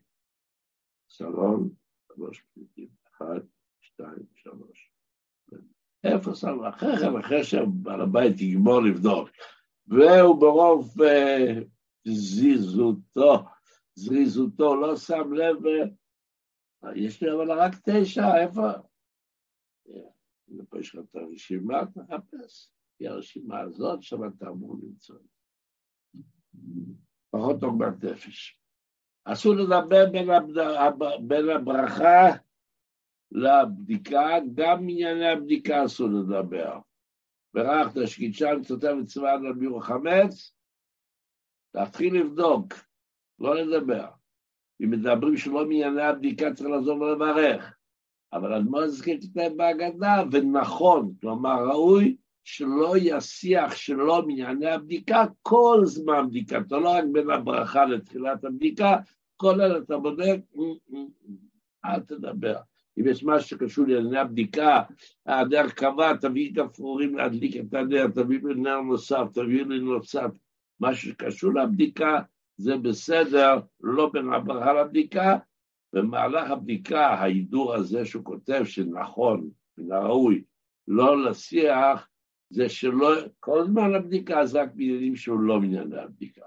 סלון, 1.11 1.69
שלוש 2.07 2.45
פליטים, 2.55 2.89
אחד, 3.13 3.41
שתיים, 3.81 4.27
שלוש. 4.35 4.93
איפה 6.05 6.35
סלון? 6.35 6.67
אחרי 6.67 6.97
כן, 6.99 7.17
אחרי 7.17 7.45
שבעל 7.45 8.01
הבית 8.01 8.41
יגמור 8.41 8.83
לבדוק. 8.83 9.29
והוא 9.87 10.41
ברוב 10.41 10.95
uh, 11.01 11.65
זריזותו, 13.95 14.75
לא 14.75 14.97
שם 14.97 15.33
לב 15.33 15.57
יש 16.95 17.23
לי 17.23 17.33
אבל 17.33 17.53
רק 17.53 17.73
תשע, 17.85 18.43
איפה? 18.43 18.69
ופה 20.59 20.79
יש 20.79 20.95
לך 20.95 21.01
את 21.11 21.17
הרשימה, 21.17 21.83
תחפש. 21.95 22.73
כי 22.99 23.09
הרשימה 23.09 23.61
הזאת, 23.61 24.03
שם 24.03 24.29
אתה 24.29 24.49
אמור 24.49 24.77
למצוא. 24.83 25.19
פחות 27.31 27.63
עוגמת 27.63 28.05
נפש. 28.05 28.61
אסור 29.25 29.55
לדבר 29.55 30.11
בין, 30.13 30.31
הבד... 30.31 31.29
בין 31.29 31.49
הברכה 31.51 32.37
לבדיקה, 33.33 34.29
גם 34.55 34.79
ענייני 34.89 35.29
הבדיקה 35.29 35.85
אסור 35.85 36.09
לדבר. 36.09 36.79
ברכת 37.55 38.01
שקידשה 38.07 38.49
מצוטה 38.61 38.95
מצווה 38.95 39.33
על 39.33 39.53
ביור 39.59 39.83
חמץ, 39.83 40.55
להתחיל 41.75 42.15
לבדוק, 42.21 42.75
לא 43.41 43.55
לדבר. 43.57 44.07
אם 44.83 44.91
מדברים 44.91 45.37
שלא 45.37 45.65
מענייני 45.65 46.03
הבדיקה 46.03 46.55
צריך 46.55 46.71
לעזור 46.71 47.01
ולברך. 47.01 47.75
אבל 48.33 48.53
אדמו"ר 48.53 48.83
הזכיר 48.83 49.19
כתב 49.21 49.51
בהגדה, 49.57 50.23
ונכון, 50.33 51.13
כלומר 51.21 51.69
ראוי 51.69 52.17
שלא 52.45 52.95
יסיח 52.97 53.77
שלא 53.77 54.23
מענייני 54.27 54.71
הבדיקה 54.71 55.25
כל 55.43 55.81
זמן 55.85 56.27
בדיקתו, 56.29 56.81
לא 56.81 56.89
רק 56.89 57.05
בין 57.13 57.31
הברכה 57.31 57.85
לתחילת 57.85 58.45
הבדיקה, 58.45 58.97
כל 59.37 59.61
אלה 59.61 59.79
אתה 59.79 59.99
בודק, 59.99 60.41
אל 61.85 62.01
תדבר. 62.01 62.57
אם 62.99 63.09
יש 63.09 63.25
משהו 63.25 63.49
שקשור 63.49 63.87
לענייני 63.89 64.19
הבדיקה, 64.19 64.83
הדרך 65.27 65.75
קבע, 65.75 66.17
תביא 66.17 66.53
גפרורים 66.53 67.17
להדליק 67.17 67.57
את 67.57 67.75
הנר, 67.75 68.07
תביא 68.15 68.41
לי 68.45 68.55
נר 68.55 68.81
נוסף, 68.81 69.25
תביא 69.33 69.65
לי 69.65 69.79
נוסף, 69.79 70.31
משהו 70.81 71.11
שקשור 71.11 71.55
לבדיקה, 71.55 72.21
זה 72.61 72.77
בסדר, 72.77 73.61
לא 73.81 74.11
בין 74.13 74.33
הברכה 74.33 74.73
לבדיקה, 74.73 75.37
במהלך 75.93 76.51
הבדיקה, 76.51 77.07
ההידור 77.07 77.75
הזה 77.75 78.05
שהוא 78.05 78.25
כותב 78.25 78.63
שנכון, 78.65 79.51
מן 79.79 79.93
הראוי, 79.93 80.45
לא 80.89 81.25
לשיח, 81.25 82.09
זה 82.51 82.69
שלא, 82.69 83.09
כל 83.41 83.65
זמן 83.65 83.95
הבדיקה 83.95 84.47
זה 84.47 84.63
רק 84.63 84.71
בעניינים 84.75 85.17
שהוא 85.17 85.41
לא 85.41 85.61
מענייני 85.61 85.99
הבדיקה. 85.99 86.45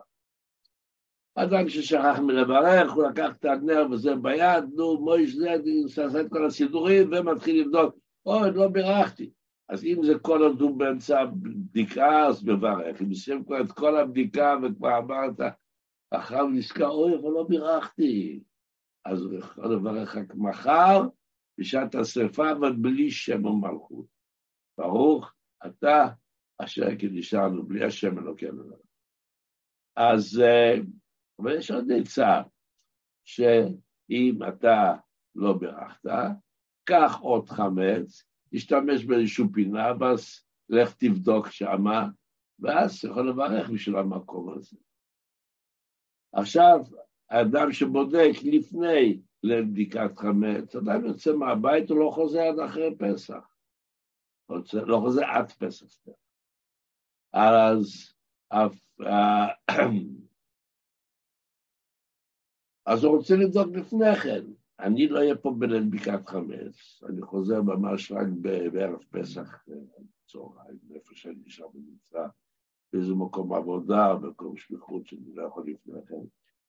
אדם 1.35 1.69
ששכח 1.69 2.19
מלברך, 2.19 2.91
הוא 2.91 3.03
לקח 3.03 3.31
את 3.39 3.45
הנר 3.45 3.87
וזה 3.91 4.15
ביד, 4.15 4.63
נו, 4.75 5.01
מויש 5.01 5.35
זה, 5.35 5.55
עושה 5.83 6.21
את 6.21 6.29
כל 6.29 6.45
הסידורים 6.45 7.09
ומתחיל 7.11 7.61
לבדוק, 7.61 7.95
אוי, 8.25 8.51
לא 8.51 8.67
בירכתי. 8.67 9.29
אז 9.69 9.83
אם 9.83 10.03
זה 10.03 10.19
כל 10.19 10.41
עוד 10.41 10.77
באמצע 10.77 11.21
הבדיקה, 11.21 12.25
אז 12.27 12.43
מברך. 12.43 13.01
אם 13.01 13.09
עושים 13.09 13.43
כבר 13.43 13.61
את 13.61 13.71
כל 13.71 13.97
הבדיקה 13.97 14.55
וכבר 14.63 14.97
אמרת, 14.97 15.39
אחריו 16.15 16.47
נזכר, 16.47 16.89
אוי, 16.89 17.15
אבל 17.15 17.29
לא 17.29 17.45
בירכתי. 17.49 18.43
אז 19.05 19.21
הוא 19.21 19.33
יכול 19.33 19.75
לברך 19.75 20.15
רק 20.15 20.35
מחר, 20.35 21.01
בשעת 21.57 21.95
השרפה, 21.95 22.51
אבל 22.51 22.75
בלי 22.75 23.11
שם 23.11 23.45
ומלכות. 23.45 24.05
ברוך 24.77 25.33
אתה 25.65 26.07
אשר 26.57 26.95
קידישנו, 26.95 27.63
בלי 27.67 27.85
השם 27.85 28.19
אלוקינו. 28.19 28.63
אז, 29.95 30.41
אה, 30.43 30.75
אבל 31.39 31.57
יש 31.57 31.71
עוד 31.71 31.91
עצה, 31.91 32.41
שאם 33.25 34.39
אתה 34.47 34.95
לא 35.35 35.53
בירכת, 35.53 36.09
קח 36.83 37.19
עוד 37.21 37.49
חמץ, 37.49 38.23
תשתמש 38.53 39.05
באיזושהי 39.05 39.45
פינה, 39.53 39.87
ואז 39.99 40.45
לך 40.69 40.95
תבדוק 40.97 41.49
שמה, 41.49 42.07
ואז 42.59 43.05
יכול 43.05 43.29
לברך 43.29 43.69
בשביל 43.69 43.95
המקום 43.95 44.53
הזה. 44.53 44.77
עכשיו, 46.33 46.79
האדם 47.29 47.71
שבודק 47.71 48.31
לפני 48.43 49.21
לבדיקת 49.43 50.17
חמץ, 50.17 50.75
אדם 50.75 51.05
יוצא 51.05 51.33
מהבית, 51.33 51.89
הוא 51.89 51.99
לא 51.99 52.11
חוזר 52.13 52.39
עד 52.39 52.59
אחרי 52.59 52.95
פסח. 52.97 53.53
לא 54.73 54.97
חוזר 54.99 55.25
עד 55.25 55.51
פסח. 55.51 55.85
אז, 57.33 58.13
אז 62.85 63.03
הוא 63.03 63.17
רוצה 63.17 63.35
לבדוק 63.35 63.67
לפני 63.75 64.15
כן. 64.23 64.43
אני 64.79 65.07
לא 65.07 65.19
אהיה 65.19 65.37
פה 65.37 65.55
בליל 65.59 65.89
בקעת 65.89 66.29
חמץ, 66.29 67.03
אני 67.09 67.21
חוזר 67.21 67.61
ממש 67.61 68.11
רק 68.11 68.27
בערב 68.71 69.03
פסח, 69.09 69.63
צהריים, 70.27 70.79
איפה 70.95 71.15
שאני 71.15 71.49
שם 71.49 71.67
נמצא. 71.73 72.27
באיזה 72.93 73.13
מקום 73.13 73.53
עבודה, 73.53 74.15
במקום 74.15 74.57
שליחות 74.57 75.07
שאני 75.07 75.35
לא 75.35 75.43
יכול 75.43 75.63
לפני 75.67 75.99
כן. 76.07 76.15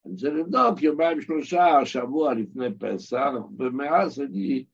אני 0.05 0.13
רוצה 0.13 0.29
לבדוק 0.29 0.83
יומיים 0.83 1.21
שלושה, 1.21 1.67
שבוע 1.85 2.35
לפני 2.35 2.79
פסח, 2.79 3.31
ומאז 3.59 4.21
אני 4.21 4.65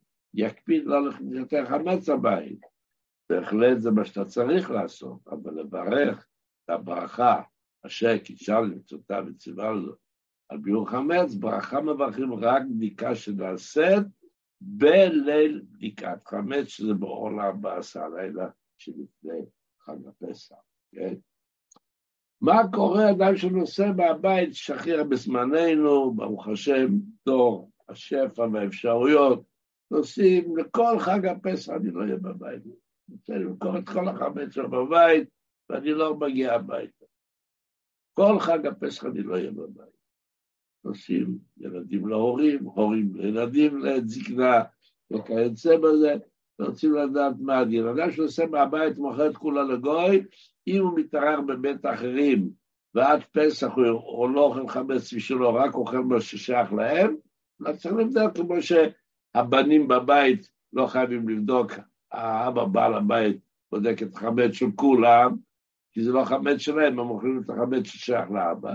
אקפיד 0.46 0.84
לא 0.86 0.96
יותר 1.30 1.66
חמץ 1.66 2.08
הבית. 2.08 2.60
בהחלט 3.30 3.80
זה 3.80 3.90
מה 3.90 4.04
שאתה 4.04 4.24
צריך 4.24 4.70
לעשות, 4.70 5.28
אבל 5.28 5.60
לברך 5.60 6.26
את 6.64 6.70
הברכה, 6.70 7.42
אשר 7.86 8.18
קידשה 8.18 8.60
למצותה 8.60 9.20
וציווה 9.26 9.72
לו 9.72 9.92
על 10.48 10.58
ביור 10.58 10.90
חמץ, 10.90 11.34
ברכה 11.34 11.80
מברכים 11.80 12.34
רק 12.34 12.62
בדיקה 12.76 13.14
שנעשית 13.14 14.06
בליל 14.60 15.62
בדיקת 15.70 16.26
חמץ, 16.26 16.66
שזה 16.66 16.94
באור 16.94 17.30
לארבע 17.30 17.78
עשה 17.78 18.08
לילה 18.08 18.48
שלפני 18.78 19.40
חג 19.80 19.96
הפסח, 20.06 20.56
כן? 20.92 21.14
מה 22.40 22.62
קורה 22.72 23.10
אדם 23.10 23.36
שנוסע 23.36 23.92
מהבית 23.92 24.54
שכיר 24.54 25.04
בזמננו, 25.04 26.14
ברוך 26.14 26.48
השם, 26.48 26.88
דור 27.26 27.70
השפע 27.88 28.46
והאפשרויות, 28.52 29.42
נוסעים 29.90 30.56
לכל 30.56 30.98
חג 30.98 31.26
הפסח, 31.26 31.72
אני 31.72 31.90
לא 31.90 32.00
אהיה 32.00 32.16
בבית. 32.16 32.62
אני 32.64 33.16
רוצה 33.16 33.34
למכור 33.34 33.78
את 33.78 33.88
כל 33.88 34.08
החמץ 34.08 34.54
שלו 34.54 34.70
בבית, 34.70 35.28
ואני 35.70 35.90
לא 35.90 36.16
מגיע 36.16 36.54
הביתה. 36.54 37.04
כל 38.12 38.38
חג 38.38 38.66
הפסח 38.66 39.04
אני 39.04 39.22
לא 39.22 39.34
אהיה 39.34 39.50
בבית. 39.50 40.00
עושים 40.82 41.38
ילדים 41.58 42.08
להורים, 42.08 42.64
הורים 42.64 43.14
לילדים 43.14 43.78
לזקנה, 43.78 44.62
וכיוצא 45.12 45.76
בזה, 45.76 46.14
רוצים 46.60 46.94
לדעת 46.94 47.34
מה 47.40 47.58
הדין. 47.58 47.86
אדם 47.86 48.12
שעושה 48.12 48.46
מהבית 48.46 48.98
מוכר 48.98 49.30
את 49.30 49.36
כולה 49.36 49.62
לגוי, 49.62 50.24
אם 50.70 50.82
הוא 50.82 50.98
מתארח 50.98 51.40
בבית 51.46 51.86
אחרים 51.86 52.50
ועד 52.94 53.22
פסח 53.32 53.68
הוא 53.74 54.30
לא 54.30 54.40
אוכל 54.40 54.68
חמץ 54.68 55.12
בשבילו, 55.14 55.54
רק 55.54 55.74
אוכל 55.74 55.98
מה 55.98 56.20
ששייך 56.20 56.72
להם, 56.72 57.16
לא 57.60 57.72
צריך 57.72 57.94
לבדוק 57.94 58.36
כמו 58.36 58.56
שהבנים 58.62 59.88
בבית 59.88 60.50
לא 60.72 60.86
חייבים 60.86 61.28
לבדוק, 61.28 61.72
האבא 62.12 62.64
בעל 62.64 62.94
הבית 62.94 63.36
בודק 63.72 64.02
את 64.02 64.16
החמץ 64.16 64.52
של 64.52 64.66
כולם, 64.76 65.36
כי 65.92 66.02
זה 66.02 66.12
לא 66.12 66.24
חמץ 66.24 66.58
שלהם, 66.58 66.98
הם 66.98 67.10
אוכלים 67.10 67.42
את 67.44 67.50
החמץ 67.50 67.86
ששייך 67.86 68.30
לאבא. 68.30 68.74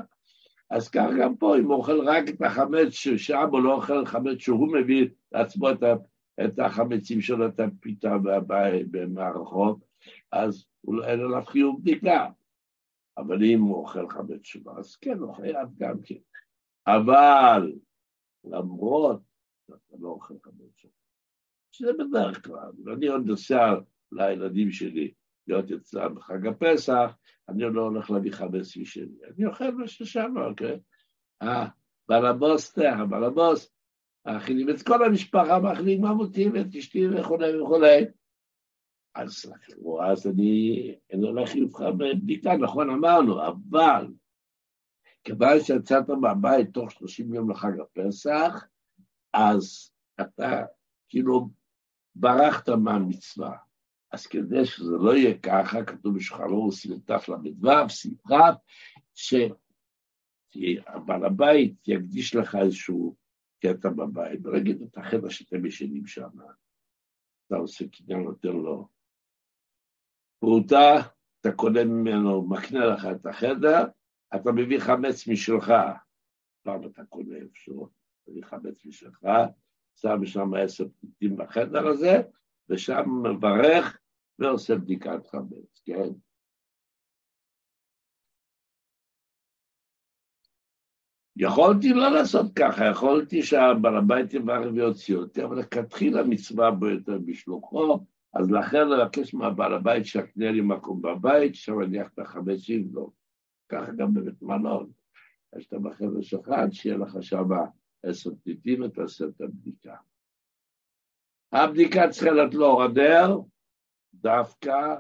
אז 0.70 0.90
כך 0.90 1.10
גם 1.20 1.36
פה, 1.36 1.58
אם 1.58 1.66
הוא 1.66 1.76
אוכל 1.76 2.10
רק 2.10 2.30
את 2.30 2.42
החמץ 2.42 2.90
שאבא 2.94 3.60
לא 3.60 3.74
אוכל 3.74 4.06
חמץ 4.06 4.38
שהוא 4.38 4.74
מביא 4.74 5.08
לעצמו 5.32 5.70
את, 5.72 6.60
החמצים 6.60 7.22
שלו, 7.22 7.48
את 7.48 7.60
הפיתה 7.60 8.18
במערכות, 8.92 9.78
אז 10.32 10.66
אין 11.04 11.20
עליו 11.20 11.46
חיוב 11.46 11.82
בדיקה. 11.82 12.30
אבל 13.18 13.44
אם 13.44 13.62
הוא 13.62 13.76
אוכל 13.76 14.10
חמץ 14.10 14.40
שלו, 14.44 14.78
אז 14.78 14.96
כן, 14.96 15.18
הוא 15.20 15.34
חייב 15.34 15.70
גם 15.78 16.02
כן. 16.04 16.16
אבל 16.88 17.74
למרות 18.44 19.22
שאתה 19.68 19.96
לא 20.00 20.10
אוכל 20.10 20.34
חמץ 20.44 20.72
שלו, 20.76 20.92
שזה 21.72 21.92
בדרך 21.94 22.46
כלל, 22.46 22.72
ואני 22.86 23.08
עוד 23.08 23.26
נוסע 23.26 23.74
לילדים 24.12 24.72
שלי 24.72 25.14
להיות 25.48 25.72
אצלם 25.72 26.16
בחג 26.16 26.48
הפסח, 26.48 27.18
אני 27.50 27.64
לא 27.74 27.82
הולך 27.82 28.12
להביא 28.12 28.32
חמץ 28.32 28.78
משלי, 28.78 29.18
אני 29.36 29.46
אוכל 29.46 29.72
מה 29.72 29.88
ששם, 29.88 30.34
אוקיי? 30.50 30.80
אה, 31.42 31.68
בעל 32.10 32.26
הבוס, 32.26 32.78
בעל 33.10 33.24
הבוס, 33.24 33.76
מאכילים 34.28 34.70
את 34.70 34.82
כל 34.82 35.06
המשפחה, 35.06 35.60
מאכילים 35.60 36.02
ממותים, 36.02 36.56
את 36.56 36.76
אשתי 36.78 37.08
וכולי 37.08 37.62
וכולי. 37.62 38.06
אז, 39.16 39.54
אז 40.12 40.28
אני, 40.28 40.96
הולך 41.14 41.56
איתך 41.56 41.80
בבדיקה, 41.98 42.58
נכון 42.58 42.90
אמרנו, 42.90 43.48
אבל 43.48 44.08
כיוון 45.24 45.60
שיצאת 45.60 46.10
מהבית 46.10 46.74
תוך 46.74 46.92
30 46.92 47.34
יום 47.34 47.52
לחג 47.52 47.80
הפסח, 47.80 48.66
אז 49.34 49.92
אתה 50.22 50.66
כאילו 51.10 51.50
ברחת 52.16 52.70
מהמצווה. 52.70 53.58
אז 54.12 54.28
כדי 54.28 54.66
שזה 54.66 54.92
לא 54.92 55.16
יהיה 55.16 55.38
ככה, 55.38 55.84
כתוב 55.84 56.16
בשחרור 56.16 56.72
סרטף 56.72 57.30
ל"ו, 57.30 57.90
שמחה, 57.90 58.52
שבעל 59.14 61.26
הבית 61.26 61.88
יקדיש 61.88 62.36
לך 62.36 62.56
איזשהו 62.56 63.16
קטע 63.62 63.90
בבית, 63.90 64.40
ולהגיד 64.44 64.82
את 64.82 64.98
החדר 64.98 65.30
שאתם 65.30 65.66
ישנים 65.66 66.08
שם. 66.08 66.30
אתה 67.48 67.56
עושה 67.56 67.86
קניין, 67.88 68.24
נותן 68.24 68.50
לו 68.50 68.95
פרוטה, 70.40 70.96
אתה 71.42 71.52
קונה 71.52 71.84
ממנו, 71.84 72.48
מקנה 72.50 72.86
לך 72.86 73.08
את 73.16 73.26
החדר, 73.26 73.84
אתה 74.36 74.52
מביא 74.52 74.80
חמץ 74.80 75.28
משלך, 75.28 75.74
פעם 76.64 76.86
אתה 76.86 77.06
קונה 77.06 77.36
איפשהו, 77.36 77.90
מביא 78.28 78.44
חמץ 78.44 78.86
משלך, 78.86 79.26
שם 79.96 80.26
שם 80.26 80.54
עשר 80.54 80.86
פתיתים 80.88 81.38
בחדר 81.38 81.88
הזה, 81.88 82.22
ושם 82.70 83.10
מברך 83.24 84.00
ועושה 84.40 84.76
בדיקת 84.76 85.28
חמץ, 85.28 85.82
כן? 85.86 86.10
יכולתי 91.38 91.90
לא 91.94 92.10
לעשות 92.10 92.46
ככה, 92.56 92.86
יכולתי 92.92 93.44
שהבעל 93.44 93.98
הבית 93.98 94.34
יברך 94.34 94.74
ויוציא 94.74 95.16
אותי, 95.16 95.44
אבל 95.44 95.60
לכתחילה 95.60 96.24
מצווה 96.24 96.72
בו 96.72 96.88
יותר 96.88 97.18
בשלוחו, 97.26 98.00
אז 98.36 98.52
לכן 98.52 98.88
לבקש 98.90 99.34
מהבעל 99.34 99.74
הבית 99.74 100.06
שיקנה 100.06 100.52
לי 100.52 100.62
מקום 100.62 101.02
בבית, 101.02 101.56
שם 101.56 101.82
אניח 101.82 102.08
את 102.14 102.20
החמשים 102.20 102.90
לו. 102.94 103.12
ככה 103.70 103.92
גם 103.92 104.14
בבית 104.14 104.42
מלון. 104.42 104.92
יש 105.58 105.68
את 105.68 105.74
בחדר 105.74 106.22
שלך, 106.22 106.50
שיהיה 106.72 106.98
לך 106.98 107.18
שם 107.22 107.48
עשר 108.04 108.32
פליטים 108.44 108.82
ותעשה 108.82 109.26
את 109.26 109.42
הבדיקה. 109.42 109.96
הבדיקה 111.52 112.10
צריכה 112.10 112.32
להיות 112.32 112.54
לא 112.54 112.82
רדר, 112.82 113.40
דווקא 114.14 114.96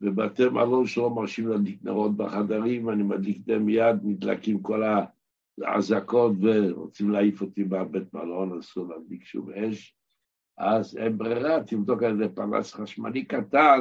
בבתי 0.00 0.48
מלון 0.48 0.86
שלא 0.86 1.10
מרשים 1.10 1.48
להדליק 1.48 1.82
נרות 1.82 2.16
בחדרים, 2.16 2.90
אני 2.90 3.02
מדליק 3.02 3.38
אותם 3.38 3.62
מיד, 3.62 3.96
נדלקים 4.02 4.62
כל 4.62 4.82
האזעקות 5.62 6.32
ורוצים 6.42 7.10
להעיף 7.10 7.42
אותי 7.42 7.64
מהבית 7.64 8.14
מלון, 8.14 8.58
אסור 8.58 8.88
להדליק 8.88 9.24
שום 9.24 9.50
אש. 9.52 9.96
אז 10.58 10.96
אין 10.96 11.18
ברירה, 11.18 11.64
תבדוק 11.66 12.02
על 12.02 12.20
ידי 12.20 12.34
פרס 12.34 12.74
חשמלי 12.74 13.24
קטן 13.24 13.80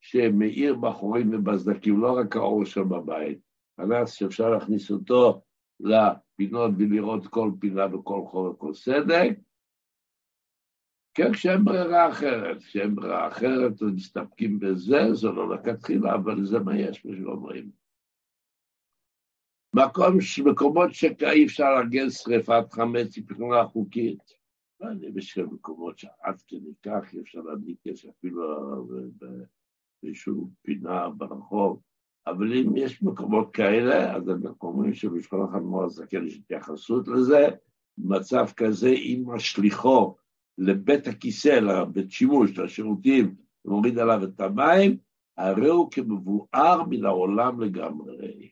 שמאיר 0.00 0.74
בחורים 0.74 1.34
ובסדקים, 1.34 2.00
לא 2.00 2.18
רק 2.18 2.36
האור 2.36 2.64
שם 2.64 2.88
בבית. 2.88 3.38
פרס 3.76 4.12
שאפשר 4.12 4.50
להכניס 4.50 4.90
אותו 4.90 5.42
לפינות 5.80 6.70
ולראות 6.78 7.26
כל 7.26 7.50
פינה 7.60 7.96
וכל 7.96 8.22
חור 8.26 8.50
וכל 8.50 8.74
סדק, 8.74 9.30
כן, 11.14 11.32
כשאין 11.32 11.64
ברירה 11.64 12.08
אחרת, 12.08 12.58
כשאין 12.58 12.94
ברירה 12.94 13.28
אחרת, 13.28 13.82
אז 13.82 13.88
מסתפקים 13.94 14.58
בזה, 14.58 15.14
זה 15.14 15.28
לא 15.28 15.54
לכתחילה, 15.54 16.14
אבל 16.14 16.44
זה 16.44 16.58
מה 16.58 16.78
יש, 16.78 17.04
מה 17.04 17.12
שאומרים. 17.16 17.70
מקום, 19.74 20.18
מקומות 20.44 20.94
שאי 20.94 21.44
אפשר 21.46 21.74
לארגן 21.74 22.10
שרפת 22.10 22.72
חמץ 22.72 23.18
פתאום 23.18 23.66
חוקית. 23.66 24.39
אני 24.82 25.10
בשביל 25.10 25.46
מקומות 25.46 25.98
שעד 25.98 26.42
כדי 26.48 26.70
כך 26.82 27.14
אי 27.14 27.20
אפשר 27.20 27.40
להדליק 27.40 27.86
אש 27.86 28.06
אפילו 28.06 28.42
באיזשהו 30.02 30.50
פינה 30.62 31.08
ברחוב. 31.08 31.80
אבל 32.26 32.52
אם 32.52 32.76
יש 32.76 33.02
מקומות 33.02 33.54
כאלה, 33.54 34.16
אז 34.16 34.28
הם 34.28 34.42
אומרים 34.62 34.94
שבשביל 34.94 35.40
אחד 35.50 35.62
מאוד 35.62 35.88
זקן 35.88 36.26
יש 36.26 36.36
התייחסות 36.36 37.08
לזה. 37.08 37.48
במצב 37.98 38.46
כזה, 38.56 38.88
אם 38.88 39.24
משליחו 39.26 40.16
לבית 40.58 41.06
הכיסא, 41.06 41.48
לבית 41.48 42.10
שימוש, 42.10 42.58
לשירותים, 42.58 43.34
ומוריד 43.64 43.98
עליו 43.98 44.24
את 44.24 44.40
המים, 44.40 44.96
הרי 45.36 45.68
הוא 45.68 45.90
כמבואר 45.90 46.82
מן 46.88 47.04
העולם 47.04 47.60
לגמרי. 47.60 48.50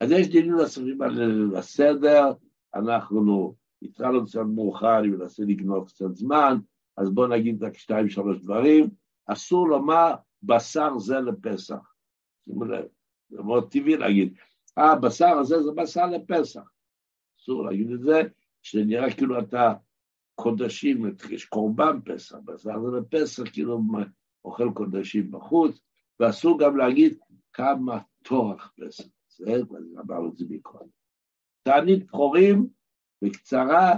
אז 0.00 0.10
יש 0.10 0.28
דינים 0.28 0.52
נוספים 0.52 1.02
על 1.02 1.56
הסדר, 1.56 2.32
אנחנו 2.74 3.54
התחלנו 3.82 4.26
קצת 4.26 4.40
מאוחר, 4.54 4.98
אני 4.98 5.08
מנסה 5.08 5.42
לגנוב 5.42 5.88
קצת 5.88 6.14
זמן, 6.14 6.58
אז 6.96 7.10
בואו 7.10 7.26
נגיד 7.26 7.62
רק 7.62 7.78
שתיים, 7.78 8.08
שלוש 8.08 8.38
דברים. 8.38 8.90
אסור 9.26 9.68
לומר 9.68 10.14
בשר 10.42 10.98
זה 10.98 11.20
לפסח. 11.20 11.94
שימו 12.44 12.64
לב, 12.64 12.84
זה 13.30 13.42
מאוד 13.42 13.70
טבעי 13.70 13.96
להגיד, 13.96 14.34
אה, 14.78 14.92
הבשר 14.92 15.38
הזה 15.38 15.62
זה 15.62 15.70
בשר 15.76 16.06
לפסח. 16.06 16.70
אסור 17.38 17.64
להגיד 17.64 17.90
את 17.90 18.00
זה, 18.00 18.22
שנראה 18.62 19.12
כאילו 19.12 19.38
אתה 19.38 19.74
קודשים, 20.34 21.14
יש 21.30 21.44
קורבן 21.44 22.00
פסח, 22.04 22.36
בשר 22.44 22.80
זה 22.80 22.96
לפסח, 23.00 23.42
כאילו 23.52 23.80
אוכל 24.44 24.68
קודשים 24.74 25.30
בחוץ, 25.30 25.80
ואסור 26.20 26.58
גם 26.60 26.76
להגיד 26.76 27.18
כמה 27.52 27.98
טורח 28.24 28.72
פסח. 28.76 29.04
זה, 29.28 29.62
אמרנו 30.00 30.28
את 30.28 30.36
זה 30.36 30.44
מקודם. 30.48 30.88
תענית 31.62 32.06
בכורים, 32.06 32.68
בקצרה, 33.22 33.92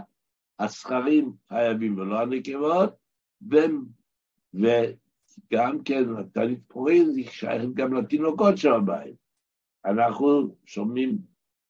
הזכרים 0.59 1.33
חייבים 1.49 1.99
ולא 1.99 2.21
הנקבות, 2.21 2.95
וגם 4.55 5.83
כן, 5.85 6.23
תענית 6.33 6.61
בכורים 6.69 7.11
זה 7.13 7.21
שייך 7.31 7.63
גם 7.75 7.95
לתינוקות 7.95 8.59
של 8.59 8.73
הבית. 8.73 9.17
אנחנו 9.85 10.57
שומעים 10.67 11.19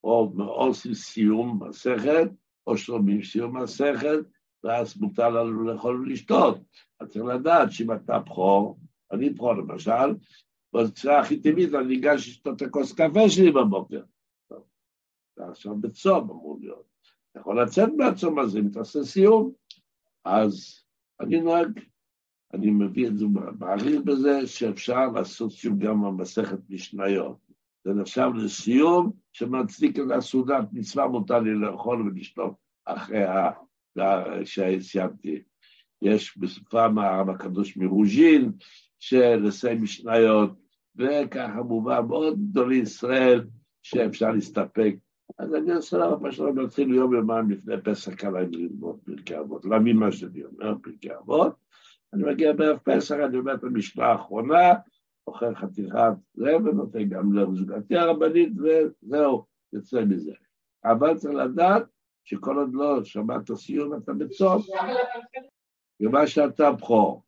או 0.05 0.33
עושים 0.37 0.95
סיום 0.95 1.63
מסכת, 1.69 2.31
או 2.67 2.77
שומעים 2.77 3.23
סיום 3.23 3.57
מסכת, 3.57 4.19
ואז 4.65 5.01
מותר 5.01 5.29
לנו 5.29 5.63
לאכול 5.65 6.01
ולשתות. 6.01 6.59
אז 7.01 7.09
צריך 7.09 7.25
לדעת 7.25 7.73
שאם 7.73 7.93
אתה 7.93 8.19
בכור, 8.19 8.79
אני 9.13 9.31
בכור 9.31 9.55
למשל, 9.55 10.15
בצורה 10.75 11.21
הכי 11.21 11.41
טבעית 11.41 11.75
אני 11.75 11.87
ניגש 11.87 12.29
לשתות 12.29 12.63
את 12.63 12.69
הכוס 12.69 12.93
קפה 12.93 13.29
שלי 13.29 13.51
בבוקר. 13.51 14.03
אתה 15.35 15.49
עכשיו 15.51 15.77
בצום 15.77 16.31
אמור 16.31 16.59
להיות. 16.61 16.92
אתה 17.33 17.41
יכול 17.41 17.63
לצאת 17.63 17.89
מהצום 17.97 18.39
הזה 18.39 18.59
אם 18.59 18.69
תעשה 18.69 19.03
סיום. 19.03 19.53
אז 20.25 20.85
אני 21.21 21.41
נוהג, 21.41 21.81
אני 22.55 22.71
מביא 22.71 23.07
את 23.07 23.19
זה, 23.19 23.25
מעריך 23.59 24.01
בזה 24.05 24.47
שאפשר 24.47 25.07
לעשות 25.07 25.53
סיום 25.53 25.79
גם 25.79 26.03
במסכת 26.03 26.59
משניות. 26.69 27.37
זה 27.85 27.95
נחשב 27.95 28.29
לסיום 28.35 29.13
שמצדיק 29.33 29.99
את 29.99 30.05
הסעודת 30.17 30.65
מצווה 30.73 31.09
מותר 31.09 31.39
לי 31.39 31.55
לאכול 31.55 32.03
ולשתות 32.03 32.55
אחרי 32.85 33.25
שסיימתי. 34.45 35.43
יש 36.03 36.39
בסופה 36.39 36.89
מהרב 36.89 37.31
הקדוש 37.31 37.77
מרוז'ין, 37.77 38.53
שלסי 38.99 39.75
משניות 39.75 40.51
וככה 40.97 41.63
מובא 41.63 42.01
מאוד 42.09 42.39
גדולי 42.51 42.77
ישראל 42.77 43.47
שאפשר 43.83 44.31
להסתפק. 44.31 44.95
אז 45.39 45.55
אני 45.55 45.73
עושה 45.73 45.99
לך 45.99 46.21
מה 46.21 46.33
שלא 46.33 46.53
מתחיל 46.53 46.95
יום 46.95 47.15
יומיים 47.15 47.51
לפני 47.51 47.75
פסח 47.85 48.15
קלה 48.15 48.41
ללמוד 48.41 48.99
פרקי 49.05 49.39
אבות, 49.39 49.65
להבין 49.65 49.97
מה 49.97 50.13
שאני 50.13 50.45
אומר 50.45 50.75
פרקי 50.83 51.15
אבות. 51.15 51.55
אני 52.13 52.23
מגיע 52.25 52.53
בערב 52.53 52.79
פסח, 52.79 53.15
אני 53.29 53.39
אומר 53.39 53.55
את 53.55 53.65
המשנה 53.65 54.07
האחרונה, 54.07 54.73
אוכל 55.27 55.55
חתיכת 55.55 56.13
זה 56.35 56.57
ונותן 56.57 57.05
גם 57.09 57.33
לזוגתי 57.33 57.97
הרבנית 57.97 58.53
וזהו, 58.57 59.45
יוצא 59.73 60.05
מזה. 60.05 60.33
אבל 60.85 61.17
צריך 61.17 61.35
לדעת 61.35 61.83
שכל 62.25 62.57
עוד 62.57 62.75
לא 62.75 63.05
שמעת 63.05 63.53
סיום 63.55 63.95
אתה 63.97 64.13
בצום, 64.13 64.63
ומה 66.01 66.27
שאתה 66.27 66.73
בכור. 66.73 67.23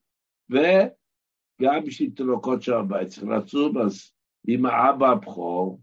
וגם 0.51 1.85
בשביל 1.87 2.11
תינוקות 2.11 2.63
של 2.63 2.75
הבית 2.75 3.09
צריך 3.09 3.27
לצום, 3.27 3.79
אז 3.79 4.13
אם 4.49 4.67
האבא 4.67 5.09
הבכור, 5.09 5.81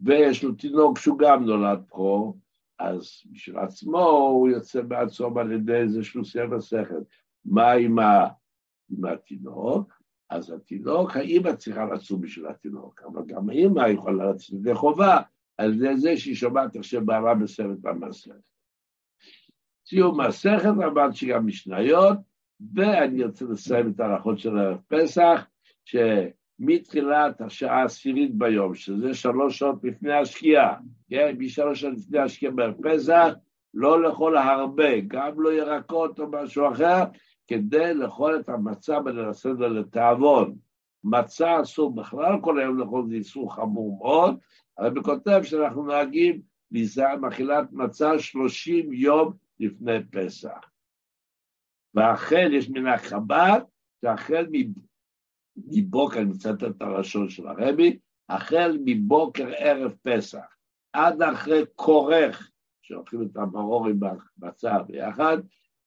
ויש 0.00 0.44
לו 0.44 0.52
תינוק 0.52 0.98
שהוא 0.98 1.18
גם 1.18 1.44
נולד 1.44 1.78
בכור, 1.86 2.38
אז 2.78 3.22
בשביל 3.32 3.58
עצמו 3.58 4.08
הוא 4.08 4.48
יוצא 4.48 4.80
בעצום 4.80 5.38
על 5.38 5.52
ידי 5.52 5.76
איזשהו 5.76 6.24
סבב 6.24 6.60
שכל. 6.60 7.00
מה 7.44 7.72
עם, 7.72 7.98
ה... 7.98 8.28
עם 8.90 9.04
התינוק? 9.04 10.02
אז 10.30 10.50
התינוק, 10.50 11.16
האמא 11.16 11.52
צריכה 11.52 11.84
לצום 11.84 12.20
בשביל 12.20 12.46
התינוק, 12.46 13.02
אבל 13.02 13.22
גם 13.26 13.50
האמא 13.50 13.88
יכולה 13.88 14.30
לצום 14.30 14.58
ידי 14.58 14.74
חובה, 14.74 15.20
על 15.58 15.74
ידי 15.74 15.96
זה 15.96 16.16
שהיא 16.16 16.34
שומעת 16.34 16.76
איך 16.76 16.84
שבעלה 16.84 17.34
מסרת 17.34 17.80
במסכת. 17.80 18.48
סיום 19.86 20.20
מסכת, 20.20 20.64
אמרת 20.66 21.14
שגם 21.14 21.46
משניות, 21.46 22.18
ואני 22.74 23.24
רוצה 23.24 23.44
לסיים 23.44 23.90
את 23.90 24.00
ההלכות 24.00 24.38
של 24.38 24.58
ערב 24.58 24.80
פסח, 24.88 25.46
שמתחילת 26.58 27.40
השעה 27.40 27.80
העשירית 27.80 28.34
ביום, 28.34 28.74
שזה 28.74 29.14
שלוש 29.14 29.58
שעות 29.58 29.84
לפני 29.84 30.12
השקיעה, 30.12 30.76
כן, 31.10 31.36
משלוש 31.38 31.80
שעות 31.80 31.94
לפני 31.96 32.18
השקיעה 32.18 32.52
בערב 32.52 32.74
פסח, 32.82 33.28
לא 33.74 34.02
לאכול 34.02 34.36
הרבה, 34.36 35.00
גם 35.06 35.40
לא 35.40 35.52
ירקות 35.52 36.20
או 36.20 36.30
משהו 36.30 36.72
אחר, 36.72 37.04
כדי 37.46 37.94
לאכול 37.94 38.40
את 38.40 38.48
המצה 38.48 38.98
ולנסות 39.04 39.58
לתיאבון. 39.60 40.56
מצה 41.04 41.62
אסור 41.62 41.94
בכלל 41.94 42.32
כל 42.40 42.60
היום 42.60 42.78
לאכול, 42.78 43.08
זה 43.08 43.14
איסור 43.14 43.54
חמור 43.54 43.98
מאוד, 43.98 44.36
הרבי 44.78 45.02
כותב 45.02 45.40
שאנחנו 45.42 45.82
נוהגים 45.82 46.40
מאכילת 47.20 47.72
מצה 47.72 48.18
שלושים 48.18 48.92
יום 48.92 49.32
לפני 49.60 50.04
פסח. 50.10 50.70
ואכן 51.94 52.50
יש 52.52 52.70
מן 52.70 52.86
החב"ד, 52.86 53.60
שהחל 54.00 54.46
מבוקר, 55.66 56.18
אני 56.18 56.24
מצטט 56.24 56.62
את 56.62 56.82
הלשון 56.82 57.28
של 57.28 57.46
הרבי, 57.46 57.98
החל 58.28 58.78
מבוקר 58.84 59.48
ערב 59.56 59.92
פסח, 60.02 60.44
עד 60.92 61.22
אחרי 61.22 61.62
כורך, 61.74 62.50
שאוכלים 62.82 63.28
את 63.32 63.36
המרורים 63.36 64.00
בצער 64.38 64.82
ביחד, 64.82 65.38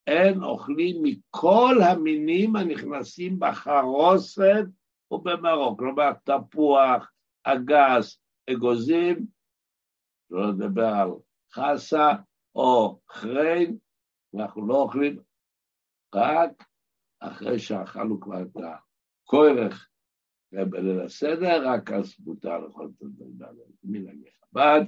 אין 0.07 0.43
אוכלים 0.43 1.03
מכל 1.03 1.75
המינים 1.83 2.55
הנכנסים 2.55 3.39
בחרוסת 3.39 4.65
ובמרוק, 5.11 5.79
כלומר 5.79 6.11
תפוח, 6.23 7.11
אגס, 7.43 8.19
אגוזים, 8.49 9.25
לא 10.29 10.49
לדבר 10.49 10.85
על 10.85 11.09
חסה 11.53 12.11
או 12.55 12.99
חריין, 13.11 13.77
אנחנו 14.35 14.67
לא 14.67 14.75
אוכלים 14.75 15.19
רק 16.15 16.65
אחרי 17.19 17.59
שאכלנו 17.59 18.19
כבר 18.19 18.41
את 18.41 18.57
הכורך 19.31 19.87
בליל 20.51 21.01
הסדר, 21.01 21.67
רק 21.67 21.91
אז 21.91 22.15
מותר 22.25 22.57
לאכול 22.57 22.91
את 22.97 23.01
הדברים 23.01 23.37
האלה, 23.41 23.63
מנהגי 23.83 24.29
חב"ד. 24.41 24.85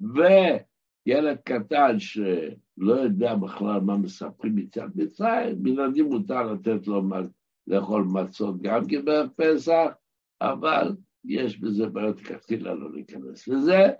וילד 0.00 1.38
קטן 1.44 1.98
שלא 1.98 2.92
יודע 2.92 3.34
בכלל 3.34 3.80
מה 3.80 3.96
מספרים 3.96 4.56
מצד 4.56 4.88
מצרים, 4.94 5.62
בלעדים 5.62 6.04
מותר 6.04 6.52
לתת 6.52 6.86
לו 6.86 7.02
לאכול 7.66 8.04
מצות 8.04 8.62
גם 8.62 8.86
כן 8.88 9.04
בפסח, 9.04 9.92
אבל 10.40 10.96
יש 11.24 11.60
בזה 11.60 11.86
בעיות 11.86 12.20
כתחילה 12.20 12.74
לא 12.74 12.92
להיכנס 12.92 13.48
לזה. 13.48 13.90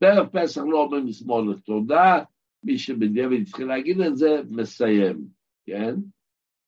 בערב 0.00 0.26
פסח 0.26 0.62
לא 0.62 0.84
אומר 0.84 1.00
משמאל 1.00 1.50
לתודה, 1.50 2.22
מי 2.62 2.78
שבדיעבד 2.78 3.40
התחיל 3.40 3.66
להגיד 3.66 4.00
את 4.00 4.16
זה, 4.16 4.42
מסיים, 4.50 5.24
כן? 5.66 5.94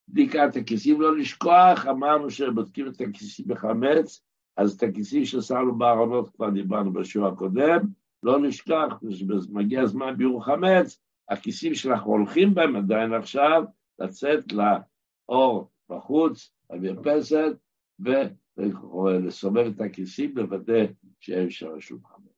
בדיקת 0.09 0.57
הכיסים 0.57 1.01
לא 1.01 1.17
לשכוח, 1.17 1.87
אמרנו 1.87 2.31
שבודקים 2.31 2.89
את 2.89 3.01
הכיסים 3.01 3.45
בחמץ, 3.49 4.23
אז 4.57 4.77
את 4.77 4.83
הכיסים 4.83 5.25
ששמנו 5.25 5.79
בארונות 5.79 6.29
כבר 6.29 6.51
דיברנו 6.51 6.93
בשיעור 6.93 7.29
הקודם, 7.29 7.79
לא 8.23 8.41
נשכח, 8.41 8.99
כשמגיע 9.11 9.83
הזמן 9.83 10.17
ביור 10.17 10.45
חמץ, 10.45 11.01
הכיסים 11.29 11.75
שאנחנו 11.75 12.11
הולכים 12.11 12.55
בהם 12.55 12.77
עדיין 12.77 13.13
עכשיו, 13.13 13.65
לצאת 13.99 14.45
לאור 14.53 15.71
בחוץ, 15.91 16.51
למרפסת, 16.71 17.57
ולסובב 17.99 19.67
את 19.67 19.81
הכיסים, 19.81 20.39
לוודא 20.39 20.85
שאין 21.21 21.51
שם 21.51 21.81
שום 21.81 21.99
חמץ. 22.07 22.33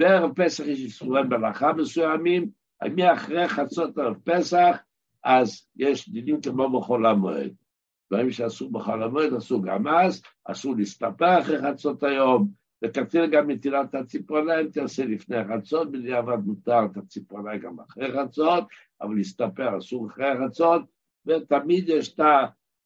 בערב 0.00 0.32
פסח 0.34 0.64
יש 0.66 0.80
איסורי 0.80 1.22
מלאכה 1.22 1.72
מסוימים, 1.72 2.50
מאחרי 2.96 3.48
חצות 3.48 3.98
ערב 3.98 4.16
פסח, 4.24 4.76
אז 5.26 5.66
יש 5.76 6.08
דינים 6.08 6.40
כמו 6.40 6.80
בחול 6.80 7.06
המועד. 7.06 7.54
דברים 8.10 8.30
שאסור 8.30 8.72
בחול 8.72 9.02
המועד, 9.02 9.32
אסור 9.32 9.62
גם 9.66 9.88
אז, 9.88 10.22
אסור 10.44 10.76
להסתפר 10.76 11.40
אחרי 11.40 11.58
חצות 11.62 12.02
היום, 12.02 12.48
ותקטיר 12.84 13.26
גם 13.26 13.50
נטילת 13.50 13.94
הציפורניים, 13.94 14.70
תעשה 14.70 15.04
לפני 15.04 15.36
חצות, 15.44 15.92
בדיעבד 15.92 16.36
מותר 16.44 16.84
את 16.92 16.96
הציפורניים 16.96 17.60
גם 17.60 17.80
אחרי 17.80 18.12
חצות, 18.12 18.64
אבל 19.00 19.14
להסתפר 19.14 19.78
אסור 19.78 20.06
אחרי 20.06 20.32
חצות, 20.46 20.82
ותמיד 21.26 21.88
יש 21.88 22.14
את 22.14 22.20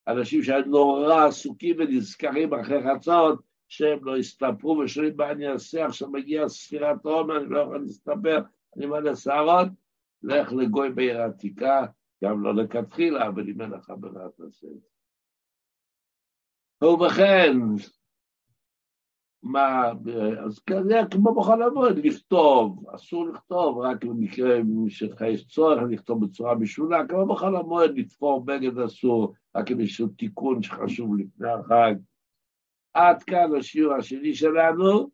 האנשים 0.07 0.43
שהיו 0.43 0.64
נורא 0.66 1.26
עסוקים 1.26 1.76
ונזכרים 1.78 2.55
אחרי 2.55 2.78
חצות, 2.82 3.41
שהם 3.68 3.99
לא 4.03 4.16
הסתפרו 4.16 4.78
ושואלים 4.78 5.16
מה 5.16 5.30
אני 5.30 5.49
אעשה, 5.49 5.86
עכשיו? 5.86 6.11
מגיע 6.11 6.49
ספירת 6.49 7.05
עומר, 7.05 7.36
אני 7.36 7.51
לא 7.51 7.61
יכול 7.61 7.78
להסתפר, 7.78 8.38
אני 8.76 8.86
מלא 8.86 9.14
שערות, 9.14 9.68
לך 10.22 10.53
לגוי 10.53 10.91
בעיר 10.91 11.20
העתיקה, 11.20 11.86
גם 12.24 12.42
לא 12.42 12.54
לכתחילה, 12.54 13.28
אבל 13.28 13.48
אם 13.48 13.60
אין 13.60 13.70
לך 13.70 13.92
ברירה 13.98 14.28
תעשה 14.36 14.66
את 14.66 14.80
זה. 14.80 14.88
ובכן, 16.84 17.52
מה, 19.42 19.92
אז 20.46 20.58
כזה 20.58 20.94
כמו 21.10 21.34
בכל 21.34 21.62
המועד, 21.62 21.98
לכתוב, 21.98 22.90
אסור 22.94 23.28
לכתוב, 23.28 23.78
רק 23.78 24.04
במקרה 24.04 24.56
שיש 24.88 25.46
צורך 25.48 25.78
לכתוב 25.90 26.24
בצורה 26.24 26.54
משונה, 26.54 26.96
כמו 27.08 27.34
בכל 27.34 27.56
המועד, 27.56 27.90
לתפור 27.96 28.44
בגד 28.44 28.78
אסור, 28.78 29.34
רק 29.56 29.70
אם 29.70 29.80
יש 29.80 30.02
תיקון 30.16 30.62
שחשוב 30.62 31.18
לפני 31.18 31.48
החג. 31.50 31.94
עד 32.94 33.22
כאן 33.22 33.54
השיעור 33.58 33.94
השני 33.94 34.34
שלנו. 34.34 35.10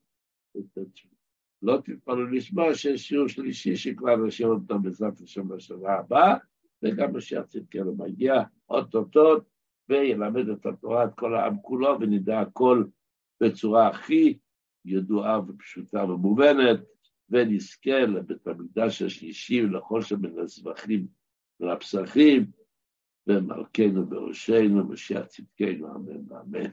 לא 1.62 1.78
תתפלאו 1.84 2.26
לשמוע 2.26 2.74
שיש 2.74 3.09
שיעור 3.09 3.28
שלישי 3.28 3.76
שכבר 3.76 4.16
נשאיר 4.16 4.48
אותו 4.48 4.78
בעזרת 4.78 5.20
השם 5.20 5.48
בשנה 5.48 5.92
הבאה, 5.92 6.36
וגם 6.93 7.16
משיח 7.16 7.45
צדקנו 7.47 7.95
מגיע 7.97 8.43
אוטוטו 8.68 9.37
וילמד 9.89 10.49
את 10.49 10.66
התורה, 10.66 11.05
את 11.05 11.14
כל 11.14 11.34
העם 11.34 11.57
כולו, 11.62 11.97
ונדע 12.01 12.41
הכל 12.41 12.84
בצורה 13.41 13.89
הכי 13.89 14.39
ידועה 14.84 15.41
ופשוטה 15.49 16.05
ומובנת, 16.05 16.80
ונזכה 17.30 18.01
לבית 18.01 18.47
המקדש 18.47 19.03
השלישי 19.03 19.64
ולחושר 19.64 20.16
בין 20.16 20.39
הזבחים 20.39 21.07
ולפסחים, 21.61 22.47
ומלכנו 23.26 24.07
בראשנו, 24.07 24.89
משיח 24.89 25.26
צדקנו, 25.26 25.95
אמן 25.95 26.32
ואמן. 26.32 26.70